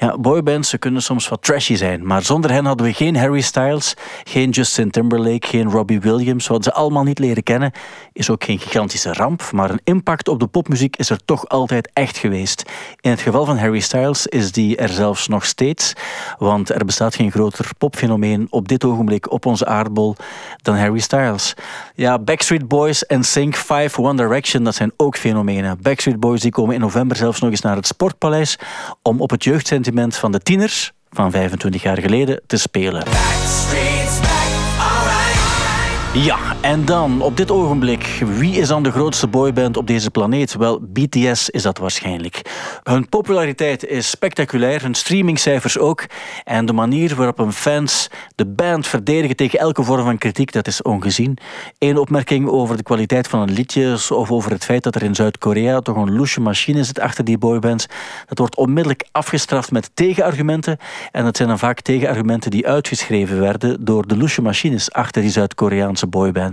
Ja, 0.00 0.18
boybands 0.18 0.68
ze 0.68 0.78
kunnen 0.78 1.02
soms 1.02 1.28
wat 1.28 1.42
trashy 1.42 1.74
zijn, 1.74 2.06
maar 2.06 2.22
zonder 2.22 2.50
hen 2.50 2.64
hadden 2.64 2.86
we 2.86 2.92
geen 2.92 3.16
Harry 3.16 3.40
Styles, 3.40 3.94
geen 4.24 4.50
Justin 4.50 4.90
Timberlake, 4.90 5.46
geen 5.46 5.70
Robbie 5.70 6.00
Williams. 6.00 6.46
Wat 6.46 6.64
ze 6.64 6.72
allemaal 6.72 7.02
niet 7.02 7.18
leren 7.18 7.42
kennen, 7.42 7.72
is 8.12 8.30
ook 8.30 8.44
geen 8.44 8.58
gigantische 8.58 9.12
ramp, 9.12 9.50
maar 9.52 9.70
een 9.70 9.80
impact 9.84 10.28
op 10.28 10.40
de 10.40 10.46
popmuziek 10.46 10.96
is 10.96 11.10
er 11.10 11.24
toch 11.24 11.48
altijd 11.48 11.90
echt 11.92 12.16
geweest. 12.16 12.70
In 13.00 13.10
het 13.10 13.20
geval 13.20 13.44
van 13.44 13.58
Harry 13.58 13.80
Styles 13.80 14.26
is 14.26 14.52
die 14.52 14.76
er 14.76 14.88
zelfs 14.88 15.28
nog 15.28 15.44
steeds, 15.44 15.92
want 16.38 16.70
er 16.70 16.84
bestaat 16.84 17.14
geen 17.14 17.30
groter 17.30 17.70
popfenomeen 17.78 18.46
op 18.50 18.68
dit 18.68 18.84
ogenblik 18.84 19.30
op 19.30 19.46
onze 19.46 19.66
aardbol 19.66 20.16
dan 20.62 20.76
Harry 20.76 21.00
Styles. 21.00 21.54
Ja, 22.00 22.18
Backstreet 22.18 22.68
Boys 22.68 23.06
en 23.06 23.24
Sync 23.24 23.54
5 23.54 23.98
One 23.98 24.16
Direction, 24.16 24.64
dat 24.64 24.74
zijn 24.74 24.92
ook 24.96 25.16
fenomenen. 25.16 25.78
Backstreet 25.82 26.20
Boys 26.20 26.40
die 26.40 26.50
komen 26.50 26.74
in 26.74 26.80
november 26.80 27.16
zelfs 27.16 27.40
nog 27.40 27.50
eens 27.50 27.60
naar 27.60 27.76
het 27.76 27.86
Sportpaleis 27.86 28.58
om 29.02 29.20
op 29.20 29.30
het 29.30 29.44
jeugdsentiment 29.44 30.16
van 30.16 30.32
de 30.32 30.38
tieners 30.38 30.92
van 31.10 31.30
25 31.30 31.82
jaar 31.82 31.98
geleden 31.98 32.40
te 32.46 32.56
spelen. 32.56 33.02
Streets 33.44 34.20
back. 34.20 34.50
Alright. 34.78 36.24
Ja, 36.26 36.38
en 36.60 36.84
dan 36.84 37.20
op 37.20 37.36
dit 37.36 37.50
ogenblik, 37.50 38.22
wie 38.26 38.54
is 38.54 38.68
dan 38.68 38.82
de 38.82 38.90
grootste 38.90 39.26
boyband 39.26 39.76
op 39.76 39.86
deze 39.86 40.10
planeet? 40.10 40.54
Wel, 40.54 40.80
BTS 40.80 41.50
is 41.50 41.62
dat 41.62 41.78
waarschijnlijk. 41.78 42.42
Hun 42.82 43.08
populariteit 43.08 43.84
is 43.86 44.10
spectaculair, 44.10 44.82
hun 44.82 44.94
streamingcijfers 44.94 45.78
ook. 45.78 46.06
En 46.44 46.66
de 46.66 46.72
manier 46.72 47.14
waarop 47.14 47.36
hun 47.36 47.52
fans 47.52 48.10
de 48.34 48.46
band 48.46 48.86
verdedigen 48.86 49.36
tegen 49.36 49.58
elke 49.58 49.82
vorm 49.82 50.04
van 50.04 50.18
kritiek, 50.18 50.52
dat 50.52 50.66
is 50.66 50.82
ongezien. 50.82 51.38
Eén 51.78 51.98
opmerking 51.98 52.48
over 52.48 52.76
de 52.76 52.82
kwaliteit 52.82 53.28
van 53.28 53.40
hun 53.40 53.52
liedjes 53.52 54.10
of 54.10 54.30
over 54.30 54.50
het 54.50 54.64
feit 54.64 54.82
dat 54.82 54.94
er 54.94 55.02
in 55.02 55.14
Zuid-Korea 55.14 55.80
toch 55.80 55.96
een 55.96 56.16
loesje 56.16 56.40
machine 56.40 56.84
zit 56.84 57.00
achter 57.00 57.24
die 57.24 57.38
boybands. 57.38 57.86
Dat 58.26 58.38
wordt 58.38 58.56
onmiddellijk 58.56 59.08
afgestraft 59.12 59.70
met 59.70 59.90
tegenargumenten. 59.94 60.78
En 61.12 61.24
dat 61.24 61.36
zijn 61.36 61.48
dan 61.48 61.58
vaak 61.58 61.80
tegenargumenten 61.80 62.50
die 62.50 62.66
uitgeschreven 62.66 63.40
werden 63.40 63.84
door 63.84 64.06
de 64.06 64.16
loesje 64.16 64.42
machines 64.42 64.92
achter 64.92 65.22
die 65.22 65.30
Zuid-Koreaanse 65.30 66.06
boybands. 66.06 66.49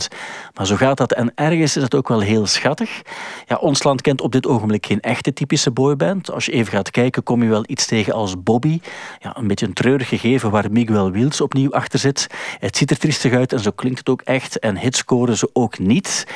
Maar 0.53 0.65
zo 0.65 0.75
gaat 0.75 0.97
dat. 0.97 1.13
En 1.13 1.31
ergens 1.35 1.75
is 1.75 1.83
het 1.83 1.95
ook 1.95 2.07
wel 2.07 2.19
heel 2.19 2.45
schattig. 2.45 3.01
Ja, 3.45 3.55
ons 3.55 3.83
land 3.83 4.01
kent 4.01 4.21
op 4.21 4.31
dit 4.31 4.47
ogenblik 4.47 4.85
geen 4.85 5.01
echte 5.01 5.33
typische 5.33 5.71
boyband. 5.71 6.31
Als 6.31 6.45
je 6.45 6.51
even 6.51 6.71
gaat 6.71 6.91
kijken, 6.91 7.23
kom 7.23 7.43
je 7.43 7.49
wel 7.49 7.63
iets 7.67 7.85
tegen 7.85 8.13
als 8.13 8.43
Bobby. 8.43 8.79
Ja, 9.19 9.37
een 9.37 9.47
beetje 9.47 9.65
een 9.65 9.73
treurig 9.73 10.09
gegeven 10.09 10.51
waar 10.51 10.71
Miguel 10.71 11.11
Wiels 11.11 11.41
opnieuw 11.41 11.71
achter 11.71 11.99
zit. 11.99 12.27
Het 12.59 12.77
ziet 12.77 12.91
er 12.91 12.97
triestig 12.97 13.33
uit 13.33 13.53
en 13.53 13.59
zo 13.59 13.71
klinkt 13.71 13.99
het 13.99 14.09
ook 14.09 14.21
echt. 14.21 14.59
En 14.59 14.77
hits 14.77 14.97
scoren 14.97 15.37
ze 15.37 15.49
ook 15.53 15.79
niet. 15.79 16.27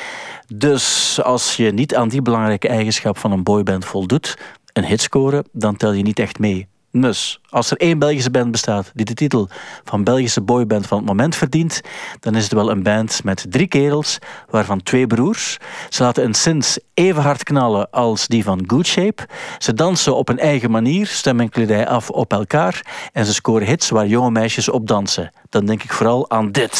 Dus 0.54 1.18
als 1.22 1.56
je 1.56 1.72
niet 1.72 1.94
aan 1.94 2.08
die 2.08 2.22
belangrijke 2.22 2.68
eigenschap 2.68 3.18
van 3.18 3.32
een 3.32 3.42
boyband 3.42 3.84
voldoet, 3.84 4.38
een 4.72 4.84
hit 4.84 5.00
scoren, 5.00 5.44
dan 5.52 5.76
tel 5.76 5.92
je 5.92 6.02
niet 6.02 6.18
echt 6.18 6.38
mee. 6.38 6.71
Dus 6.92 7.40
als 7.48 7.70
er 7.70 7.76
één 7.76 7.98
Belgische 7.98 8.30
band 8.30 8.50
bestaat 8.50 8.90
die 8.94 9.04
de 9.04 9.14
titel 9.14 9.48
van 9.84 10.04
Belgische 10.04 10.40
boyband 10.40 10.86
van 10.86 10.98
het 10.98 11.06
moment 11.06 11.36
verdient, 11.36 11.80
dan 12.20 12.34
is 12.34 12.42
het 12.42 12.52
wel 12.52 12.70
een 12.70 12.82
band 12.82 13.24
met 13.24 13.46
drie 13.48 13.66
kerels, 13.66 14.18
waarvan 14.50 14.82
twee 14.82 15.06
broers. 15.06 15.58
Ze 15.88 16.02
laten 16.02 16.24
een 16.24 16.34
sins 16.34 16.78
even 16.94 17.22
hard 17.22 17.42
knallen 17.42 17.90
als 17.90 18.26
die 18.26 18.44
van 18.44 18.64
Good 18.66 18.86
Shape. 18.86 19.28
Ze 19.58 19.74
dansen 19.74 20.16
op 20.16 20.28
een 20.28 20.38
eigen 20.38 20.70
manier, 20.70 21.06
stemmen 21.06 21.48
kledij 21.48 21.88
af 21.88 22.10
op 22.10 22.32
elkaar 22.32 23.08
en 23.12 23.26
ze 23.26 23.34
scoren 23.34 23.66
hits 23.66 23.90
waar 23.90 24.06
jonge 24.06 24.30
meisjes 24.30 24.68
op 24.68 24.86
dansen. 24.86 25.32
Dan 25.48 25.66
denk 25.66 25.82
ik 25.82 25.92
vooral 25.92 26.30
aan 26.30 26.52
dit. 26.52 26.70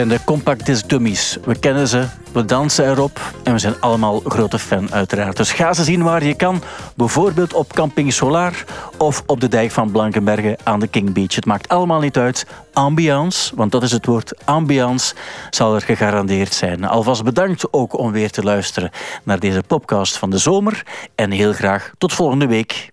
Zijn 0.00 0.18
de 0.18 0.24
Compact 0.24 0.66
Disc 0.66 0.88
Dummies. 0.88 1.38
We 1.44 1.58
kennen 1.58 1.88
ze, 1.88 2.06
we 2.32 2.44
dansen 2.44 2.90
erop 2.90 3.20
en 3.44 3.52
we 3.52 3.58
zijn 3.58 3.80
allemaal 3.80 4.20
grote 4.20 4.58
fan 4.58 4.92
uiteraard. 4.92 5.36
Dus 5.36 5.52
ga 5.52 5.72
ze 5.72 5.84
zien 5.84 6.02
waar 6.02 6.24
je 6.24 6.34
kan. 6.34 6.62
Bijvoorbeeld 6.96 7.54
op 7.54 7.72
Camping 7.72 8.12
Solar 8.12 8.64
of 8.98 9.22
op 9.26 9.40
de 9.40 9.48
dijk 9.48 9.70
van 9.70 9.90
Blankenbergen 9.90 10.56
aan 10.62 10.80
de 10.80 10.86
King 10.86 11.12
Beach. 11.12 11.34
Het 11.34 11.44
maakt 11.46 11.68
allemaal 11.68 12.00
niet 12.00 12.16
uit. 12.16 12.46
Ambiance, 12.72 13.56
want 13.56 13.72
dat 13.72 13.82
is 13.82 13.92
het 13.92 14.06
woord 14.06 14.32
ambiance, 14.44 15.14
zal 15.50 15.74
er 15.74 15.80
gegarandeerd 15.80 16.54
zijn. 16.54 16.84
Alvast 16.84 17.24
bedankt 17.24 17.72
ook 17.72 17.98
om 17.98 18.12
weer 18.12 18.30
te 18.30 18.42
luisteren 18.42 18.90
naar 19.22 19.38
deze 19.38 19.62
podcast 19.66 20.16
van 20.16 20.30
de 20.30 20.38
zomer. 20.38 20.82
En 21.14 21.30
heel 21.30 21.52
graag 21.52 21.92
tot 21.98 22.12
volgende 22.12 22.46
week. 22.46 22.88